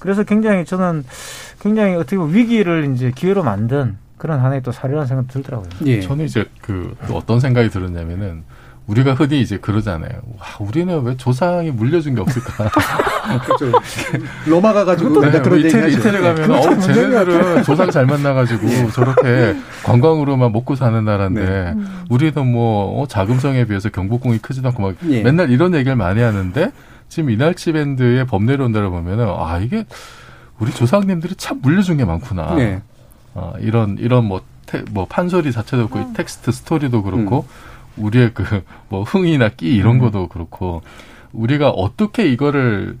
[0.00, 1.04] 그래서 굉장히 저는
[1.60, 5.68] 굉장히 어떻게 보면 위기를 이제 기회로 만든 그런 하나의 또 사례라는 생각이 들더라고요.
[5.86, 6.00] 예.
[6.00, 8.42] 저는 이제 그또 어떤 생각이 들었냐면은
[8.86, 10.10] 우리가 흔히 이제 그러잖아요.
[10.38, 12.70] 와, 우리는 왜 조상이 물려준 게 없을까?
[13.44, 13.78] 그렇죠.
[14.46, 18.88] 로마 가가지고 네, 그런 이태리, 이태리 가면 어, 쟤네들은 조상 잘 만나가지고 예.
[18.90, 21.84] 저렇게 관광으로만 먹고 사는 나라인데 네.
[22.08, 25.22] 우리는 뭐 어, 자금성에 비해서 경복궁이 크지도 않고 막 예.
[25.22, 26.72] 맨날 이런 얘기를 많이 하는데
[27.08, 29.84] 지금 이날치 밴드의 법 내려온다를 보면은 아 이게
[30.58, 32.54] 우리 조상님들이 참 물려준 게 많구나.
[32.54, 32.82] 네.
[33.34, 37.46] 어, 이런 이런 뭐, 테, 뭐 판소리 자체도 그렇고 이 텍스트 스토리도 그렇고
[37.96, 38.44] 우리의 그
[38.88, 40.82] 뭐 흥이나 끼 이런 것도 그렇고
[41.32, 42.98] 우리가 어떻게 이거를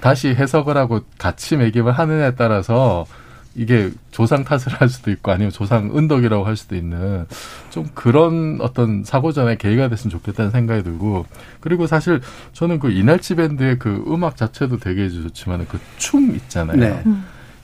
[0.00, 3.06] 다시 해석을 하고 같이 매김을 하느냐에 따라서
[3.54, 7.26] 이게 조상 탓을 할 수도 있고 아니면 조상 은덕이라고 할 수도 있는
[7.70, 11.26] 좀 그런 어떤 사고전의 계기가 됐으면 좋겠다는 생각이 들고
[11.60, 12.20] 그리고 사실
[12.52, 16.76] 저는 그 이날치 밴드의 그 음악 자체도 되게 좋지만 그 춤 있잖아요.
[16.76, 17.02] 네.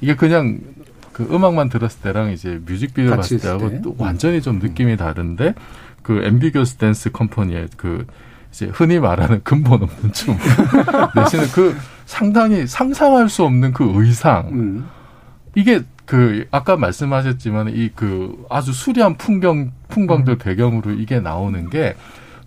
[0.00, 0.58] 이게 그냥
[1.14, 3.80] 그 음악만 들었을 때랑 이제 뮤직비디오 봤을 때하고 때.
[3.80, 5.54] 또 완전히 좀 느낌이 다른데
[6.02, 8.06] 그 엠비겨스 댄스 컴퍼니의 그
[8.52, 10.36] 이제 흔히 말하는 근본 없는 춤
[11.16, 14.88] 내지는 그 상당히 상상할 수 없는 그 의상 음.
[15.54, 21.94] 이게 그 아까 말씀하셨지만 이 그 아주 수려한 풍경 풍광들 배경으로 이게 나오는 게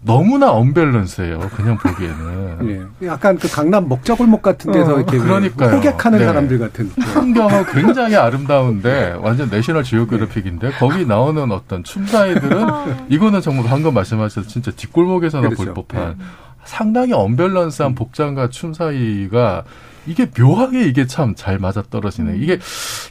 [0.02, 1.39] 너무나 언밸런스예요.
[1.56, 2.89] 그냥 보기에는.
[3.02, 3.08] 예.
[3.08, 5.76] 약간 그 강남 먹자골목 같은 데서 어, 이렇게 그러니까요.
[5.76, 6.26] 호객하는 네.
[6.26, 6.89] 사람들 같은.
[6.89, 12.68] 풍경은 굉장히 아름다운데 완전 내셔널 지오그래픽인데 거기 나오는 어떤 춤사위들은
[13.10, 15.74] 이거는 정말 방금 말씀하셔서 진짜 뒷골목에서나 그렇죠.
[15.74, 16.18] 볼 법한
[16.64, 19.64] 상당히 언밸런스한 복장과 춤사위가
[20.06, 22.38] 이게 묘하게 이게 참 잘 맞아 떨어지네.
[22.38, 22.60] 이게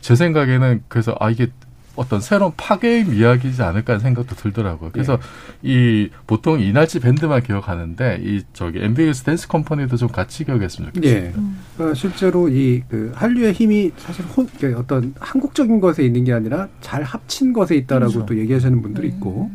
[0.01, 1.49] 제 생각에는 그래서 아 이게
[1.97, 4.90] 어떤 새로운 파괴의 이야기지 않을까 하는 생각도 들더라고요.
[4.92, 5.18] 그래서
[5.62, 11.26] 이 보통 이날치 밴드만 기억하는데 이 저기 엠비에스 댄스 컴퍼니도 좀 같이 기억했으면 좋겠습니다.
[11.28, 11.32] 예.
[11.76, 16.68] 그러니까 실제로 이 그 한류의 힘이 사실 혼, 그 어떤 한국적인 것에 있는 게 아니라
[16.80, 18.26] 잘 합친 것에 있다라고 그렇죠.
[18.26, 19.51] 또 얘기하시는 분들이 있고,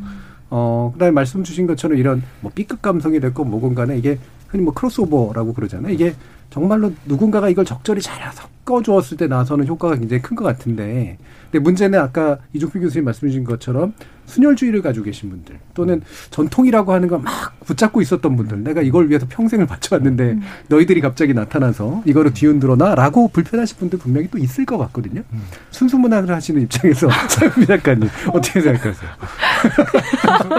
[0.50, 4.18] 어, 그다음에 말씀 주신 것처럼 이런 뭐 B급 감성이 됐건 뭐건 간에 이게
[4.48, 5.94] 흔히 뭐 크로스오버라고 그러잖아요.
[5.94, 6.14] 이게
[6.52, 11.18] 정말로 누군가가 이걸 적절히 잘 섞어 주었을 때 나서는 효과가 굉장히 큰 것 같은데,
[11.50, 13.94] 근데 문제는 아까 이종필 교수님 말씀 주신 것처럼
[14.32, 16.02] 순혈주의를 가지고 계신 분들 또는
[16.32, 22.02] 전통이라고 하는 걸 막 붙잡고 있었던 분들 내가 이걸 위해서 평생을 바쳐왔는데 너희들이 갑자기 나타나서
[22.06, 25.22] 이거를 뒤흔들어놔라고 불편하신 분들 분명히 또 있을 것 같거든요.
[25.70, 29.10] 순수문학을 하시는 입장에서 사유미 작가님 어떻게 생각하세요?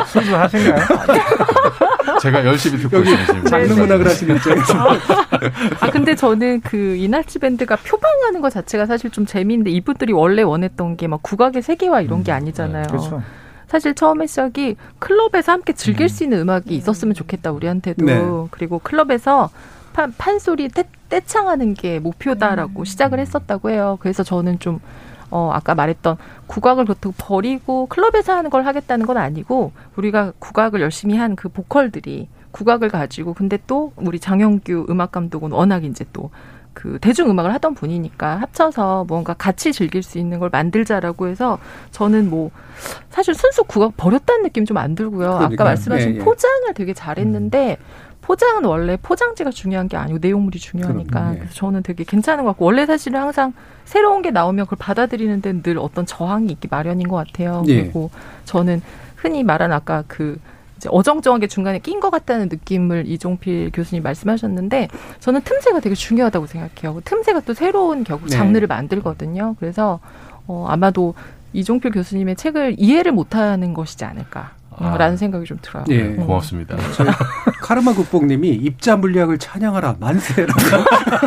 [0.07, 0.87] 순수하신가요?
[2.20, 3.27] 제가 열심히 듣고 있습니다.
[3.27, 3.45] 지금.
[3.47, 4.75] 장르 문학을 하시는 입장에서
[5.81, 10.97] 아 근데 저는 그 이날치 밴드가 표방하는 것 자체가 사실 좀 재미있는데 이분들이 원래 원했던
[10.97, 12.87] 게 막 국악의 세계화 이런 게 아니잖아요.
[12.87, 13.23] 그렇죠.
[13.73, 18.20] 사실 처음에 시작이 클럽에서 함께 즐길 수 있는 음악이 있었으면 좋겠다 우리한테도 네.
[18.51, 19.49] 그리고 클럽에서
[19.95, 23.97] 판, 판소리 떼, 떼창하는 게 목표다라고 시작을 했었다고 해요.
[24.01, 24.79] 그래서 저는 좀
[25.31, 26.18] 어, 아까 말했던
[26.49, 32.29] 국악을 그렇다고 버리고 클럽에서 하는 걸 하겠다는 건 아니고 우리가 국악을 열심히 한 그 보컬들이
[32.51, 36.31] 국악을 가지고 근데 또 우리 장영규 음악 감독은 워낙 이제 또
[36.75, 41.59] 그 대중음악을 하던 분이니까 합쳐서 뭔가 같이 즐길 수 있는 걸 만들자라고 해서
[41.91, 42.51] 저는 뭐
[43.11, 45.27] 사실 순수 국악 버렸다는 느낌 좀 안 들고요.
[45.39, 45.55] 그러니까요.
[45.55, 46.18] 아까 말씀하신 예, 예.
[46.18, 47.77] 포장을 되게 잘했는데
[48.23, 51.35] 포장은 원래 포장지가 중요한 게 아니고 내용물이 중요하니까 그럼요.
[51.35, 51.39] 예.
[51.41, 53.53] 그래서 저는 되게 괜찮은 것 같고 원래 사실은 항상
[53.85, 57.64] 새로운 게 나오면 그걸 받아들이는 데는 늘 어떤 저항이 있기 마련인 것 같아요.
[57.66, 57.83] 예.
[57.83, 58.11] 그리고
[58.45, 58.81] 저는
[59.16, 60.39] 흔히 말한 아까 그
[60.91, 64.89] 어정쩡하게 중간에 낀 것 같다는 느낌을 이종필 교수님 말씀하셨는데
[65.20, 67.01] 저는 틈새가 되게 중요하다고 생각해요.
[67.05, 68.37] 틈새가 또 새로운 결국 네.
[68.37, 69.57] 장르를 만들거든요.
[69.61, 70.01] 그래서
[70.47, 71.14] 어, 아마도
[71.53, 74.53] 이종필 교수님의 책을 이해를 못하는 것이지 않을까.
[74.76, 74.97] 아.
[74.97, 75.85] 라는 생각이 좀 들어요.
[75.91, 76.03] 예.
[76.03, 76.26] 음.
[76.26, 76.76] 고맙습니다.
[76.95, 77.11] 저희
[77.61, 80.61] 카르마 국뽕님이 입자 물리학을 찬양하라 만세라고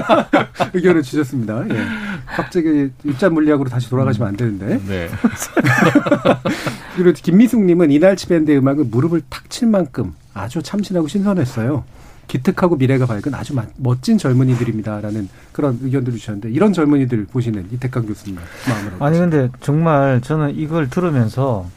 [0.74, 1.64] 의견을 주셨습니다.
[1.70, 1.78] 예.
[2.26, 4.80] 갑자기 입자 물리학으로 다시 돌아가시면 안 되는데.
[4.88, 5.10] 네.
[6.96, 11.84] 그리고 김미숙님은 이날치 밴드의 음악은 무릎을 탁 칠 만큼 아주 참신하고 신선했어요.
[12.28, 18.38] 기특하고 미래가 밝은 아주 마- 멋진 젊은이들입니다라는 그런 의견들을 주셨는데 이런 젊은이들 보시는 이태강 교수님
[18.68, 21.68] 마음으로 아니 근데 정말 저는 이걸 들으면서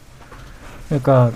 [0.88, 1.30] 그러니까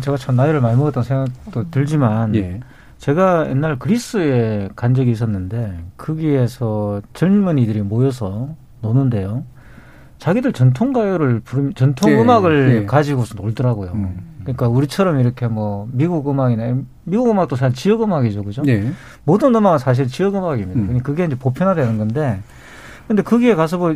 [0.00, 2.60] 제가 참 나이를 많이 먹었다는 생각도 들지만 예.
[2.98, 9.44] 제가 옛날 그리스에 간 적이 있었는데 거기에서 젊은이들이 모여서 노는데요.
[10.24, 12.86] 자기들 전통 가요를 부르 전통 예, 음악을 예.
[12.86, 13.90] 가지고서 놀더라고요.
[13.92, 14.20] 음.
[14.40, 18.62] 그러니까 우리처럼 이렇게 뭐 미국 음악이나 미국 음악도 사실 지역 음악이죠, 그죠?
[18.66, 18.90] 예.
[19.24, 20.80] 모든 음악은 사실 지역 음악입니다.
[20.80, 20.86] 음.
[20.86, 22.40] 그러니까 그게 이제 보편화되는 건데,
[23.06, 23.94] 근데 거기에 가서 뭐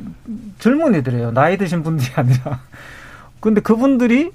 [0.58, 1.30] 젊은이들이에요.
[1.30, 2.60] 나이 드신 분들이 아니라.
[3.40, 4.32] 근데 그분들이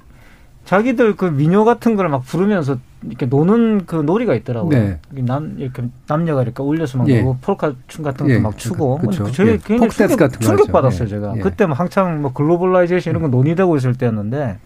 [0.66, 4.70] 자기들 그 민요 같은 걸 막 부르면서 이렇게 노는 그 놀이가 있더라고요.
[4.80, 5.00] 네.
[5.24, 7.18] 남 이렇게 남녀가 이렇게 올려서 막 예.
[7.18, 8.98] 놀고 폴카 춤 같은 것도 예, 막 추고.
[9.00, 9.30] 그쵸.
[9.32, 9.58] 저희 예.
[9.58, 10.72] 굉장히 충격, 같은 거 충격.
[10.72, 11.10] 받았어요, 예.
[11.10, 11.34] 제가.
[11.36, 11.42] 예.
[11.42, 14.58] 그때 뭐 한창 뭐 globalization 이런 거 논의되고 있을 때였는데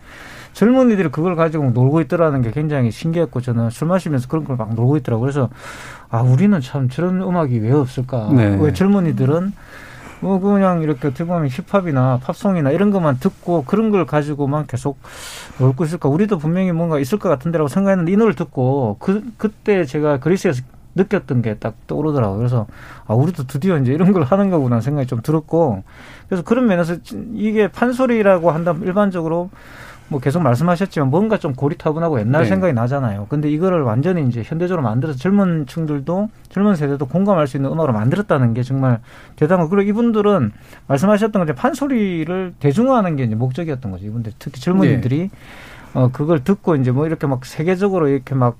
[0.54, 4.98] 젊은이들이 그걸 가지고 놀고 있더라는 게 굉장히 신기했고 저는 술 마시면서 그런 걸 막 놀고
[4.98, 5.22] 있더라고요.
[5.24, 5.50] 그래서
[6.10, 8.30] 아 우리는 참 저런 음악이 왜 없을까?
[8.34, 8.56] 네.
[8.60, 9.54] 왜 젊은이들은
[10.20, 14.98] 뭐 그냥 이렇게 어떻게 보면 힙합이나 팝송이나 이런 것만 듣고 그런 걸 가지고만 계속
[15.60, 16.10] 놀고 있을까?
[16.10, 20.62] 우리도 분명히 뭔가 있을 것 같은데라고 생각했는데 이 노래를 듣고 그 그때 제가 그리스에서
[20.96, 22.38] 느꼈던 게 딱 떠오르더라고요.
[22.40, 22.66] 그래서
[23.06, 25.84] 아 우리도 드디어 이제 이런 걸 하는 거구나 생각이 좀 들었고
[26.28, 26.96] 그래서 그런 면에서
[27.36, 29.52] 이게 판소리라고 한다면 일반적으로
[30.10, 32.48] 뭐 계속 말씀하셨지만 뭔가 좀 고리타분하고 옛날 네.
[32.50, 33.28] 생각이 나잖아요.
[33.30, 38.54] 근데 이거를 완전히 이제 현대적으로 만들어서 젊은 층들도 젊은 세대도 공감할 수 있는 음악으로 만들었다는
[38.54, 39.00] 게 정말
[39.36, 40.52] 대단하고 그리고 이분들은
[40.88, 44.06] 말씀하셨던 것처럼 판소리를 대중화하는 게 이제 목적이었던 거죠.
[44.06, 45.30] 이분들 특히 젊은이들이
[45.94, 48.58] 어 그걸 듣고 이제 뭐 이렇게 막 세계적으로 이렇게 막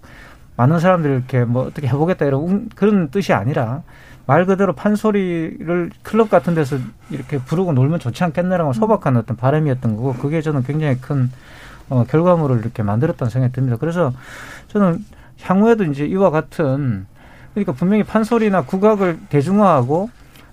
[0.58, 3.84] 많은 사람들이 이렇게 뭐 어떻게 해보겠다 이런 운- 그런 뜻이 아니라
[4.28, 6.78] 말 그대로 판소리를 클럽 같은 데서
[7.10, 11.32] 이렇게 부르고 놀면 좋지 않겠나라고 소박한 어떤 바람이었던 거고 그게 저는 굉장히 큰
[11.90, 13.78] 어, 결과물을 이렇게 만들었다는 생각이 듭니다.
[13.80, 14.12] 그래서
[14.68, 15.04] 저는
[15.42, 17.08] 향후에도 이제 이와 같은
[17.54, 20.10] 그러니까 분명히 판소리나 국악을 대중화하고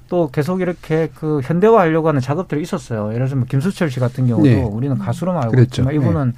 [0.08, 3.12] 또 계속 이렇게 그 현대화하려고 하는 작업들이 있었어요.
[3.12, 4.62] 예를 들면 김수철 씨 같은 경우도 네.
[4.62, 5.82] 우리는 가수로만 알고 그랬죠.
[5.82, 6.34] 있지만 이분은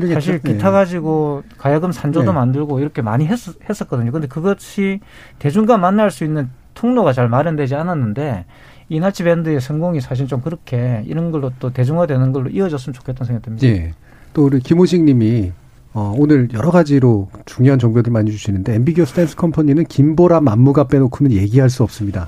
[0.00, 0.14] 네.
[0.14, 0.52] 사실 네.
[0.52, 2.32] 기타 가지고 가야금 산조도 네.
[2.32, 4.10] 만들고 이렇게 많이 했, 했었거든요.
[4.12, 5.00] 근데 그것이
[5.38, 6.48] 대중과 만날 수 있는
[6.78, 8.44] 통로가 잘 마련되지 않았는데
[8.88, 13.66] 이나치 밴드의 성공이 사실 좀 그렇게 이런 걸로 또 대중화되는 걸로 이어졌으면 좋겠다는 생각이 듭니다.
[13.66, 13.92] 예.
[14.32, 15.52] 또 우리 김호식 님이
[15.94, 21.70] 어, 오늘 여러 가지로 중요한 정보들 많이 주시는데 Ambiguous Dance Company는 김보라 안무가 빼놓고는 얘기할
[21.70, 22.26] 수 없습니다.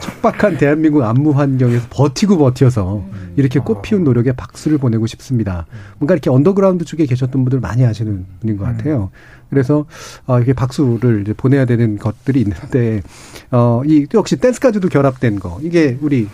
[0.00, 3.02] 척박한 대한민국 안무 환경에서 버티고 버텨서
[3.36, 5.66] 이렇게 꽃피운 노력에 박수를 보내고 싶습니다.
[5.98, 9.10] 뭔가 이렇게 언더그라운드 쪽에 계셨던 분들 많이 아시는 분인 것 같아요.
[9.48, 9.86] 그래서
[10.26, 13.02] 어, 이게 박수를 이제 보내야 되는 것들이 있는데
[13.50, 16.28] 어, 이 역시 댄스까지도 결합된 거 이게 우리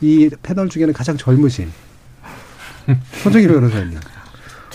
[0.00, 1.70] 이 패널 중에는 가장 젊으신
[3.22, 3.98] 손정희 변호사님.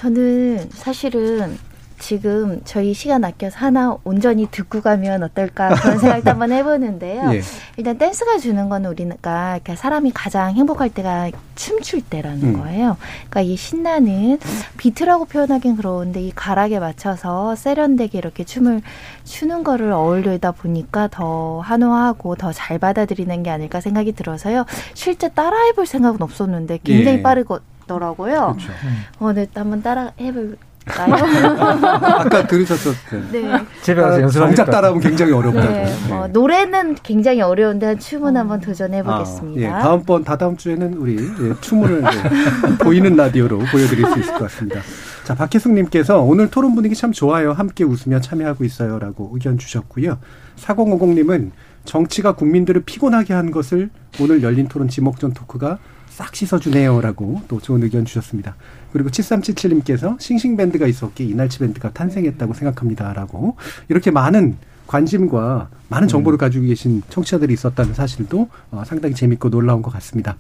[0.02, 1.60] 저는 사실은
[2.00, 7.32] 지금 저희 시간 아껴서 하나 온전히 듣고 가면 어떨까 그런 생각도 한번 해보는데요.
[7.36, 7.42] 예.
[7.78, 12.60] 일단 댄스가 주는 거는 우리가 사람이 가장 행복할 때가 춤출 때라는 음.
[12.60, 12.98] 거예요.
[13.30, 14.40] 그러니까 이 신나는
[14.78, 18.82] 비트라고 표현하긴 그러는데 이 가락에 맞춰서 세련되게 이렇게 춤을
[19.24, 24.66] 추는 거를 어울리다 보니까 더 한호하고 더 잘 받아들이는 게 아닐까 생각이 들어서요.
[24.96, 27.22] 실제 따라해볼 생각은 없었는데 굉장히 예.
[27.22, 27.44] 빠르
[27.92, 28.56] 더라고요.
[28.58, 28.74] 그렇죠.
[29.20, 30.58] 어, 네, 한번 따라 해볼까요?
[31.86, 33.32] 아까 들으셨었던.
[33.32, 33.66] 네.
[33.82, 34.56] 집에 가서 아, 연습하니까.
[34.56, 35.68] 정작 따라하면 굉장히 어렵다고.
[35.68, 39.62] 네, 어, 노래는 굉장히 어려운데 한 춤은 한번 도전해 아, 보겠습니다.
[39.62, 44.82] 예, 다음번 다다음 주에는 우리 예, 춤을 예, 보이는 라디오로 보여드릴 수 있을 것 같습니다.
[45.24, 47.52] 자 박혜숙님께서 오늘 토론 분위기 참 좋아요.
[47.52, 50.18] 함께 웃으며 참여하고 있어요라고 의견 주셨고요.
[50.58, 51.52] 4050님은
[51.86, 53.90] 정치가 국민들을 피곤하게 한 것을
[54.20, 55.80] 오늘 열린 토론 지목전 토크가
[56.22, 58.56] 싹 씻어주네요라고 또 좋은 의견 주셨습니다.
[58.94, 63.56] 그리고 7377님께서 싱싱밴드가 있었기에 이날치 밴드가 탄생했다고 생각합니다라고
[63.90, 69.92] 이렇게 많은 관심과 많은 정보를 가지고 계신 청취자들이 있었다는 사실도 어, 상당히 재밌고 놀라운 것
[69.94, 70.38] 같습니다.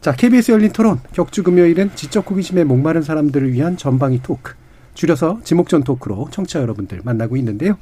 [0.00, 4.54] 자, KBS 열린 토론 격주 금요일은 지적 호기심에 목마른 사람들을 위한 전방위 토크,
[4.94, 7.76] 줄여서 지목전 토크로 청취자 여러분들 만나고 있는데요.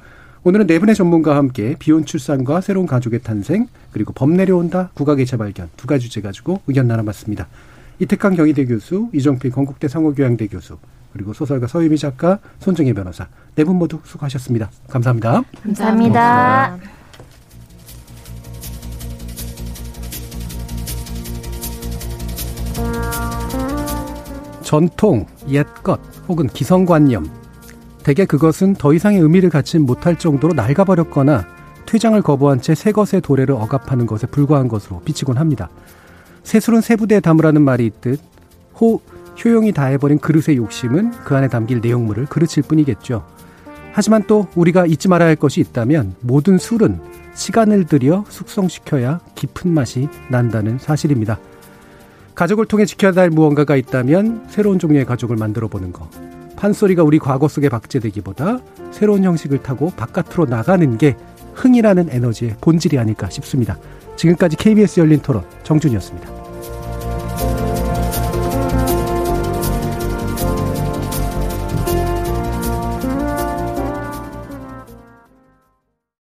[0.45, 5.71] 오늘은 네 분의 전문가와 함께 비혼 출산과 새로운 가족의 탄생, 그리고 범 내려온다, 국악의 재발견
[5.77, 7.47] 두 가지 주제 가지고 의견 나눠봤습니다.
[8.01, 10.79] 이태강 경희대 교수, 이정필 건국대 상호교양대 교수,
[11.13, 14.71] 그리고 소설가 서유미 작가, 손정혜 변호사 네 분 모두 수고하셨습니다.
[14.89, 15.43] 감사합니다.
[15.63, 16.79] 감사합니다.
[24.63, 27.42] 전통, 옛것 혹은 기성관념.
[28.03, 31.47] 대개 그것은 더 이상의 의미를 갖지 못할 정도로 낡아버렸거나
[31.87, 35.69] 퇴장을 거부한 채 새 것의 도래를 억압하는 것에 불과한 것으로 비치곤 합니다.
[36.43, 38.21] 새술은 새부대에 담으라는 말이 있듯
[38.81, 39.01] 호,
[39.43, 43.25] 효용이 다해버린 그릇의 욕심은 그 안에 담길 내용물을 그르칠 뿐이겠죠.
[43.93, 47.01] 하지만 또 우리가 잊지 말아야 할 것이 있다면 모든 술은
[47.35, 51.39] 시간을 들여 숙성시켜야 깊은 맛이 난다는 사실입니다.
[52.35, 56.09] 가족을 통해 지켜야 할 무언가가 있다면 새로운 종류의 가족을 만들어 보는 거.
[56.63, 58.61] 판소리가 우리 과거 속에 박제되기보다
[58.93, 61.17] 새로운 형식을 타고 바깥으로 나가는 게
[61.55, 63.77] 흥이라는 에너지의 본질이 아닐까 싶습니다.
[64.17, 66.42] 지금까지 KBS 열린 토론 정준이었습니다.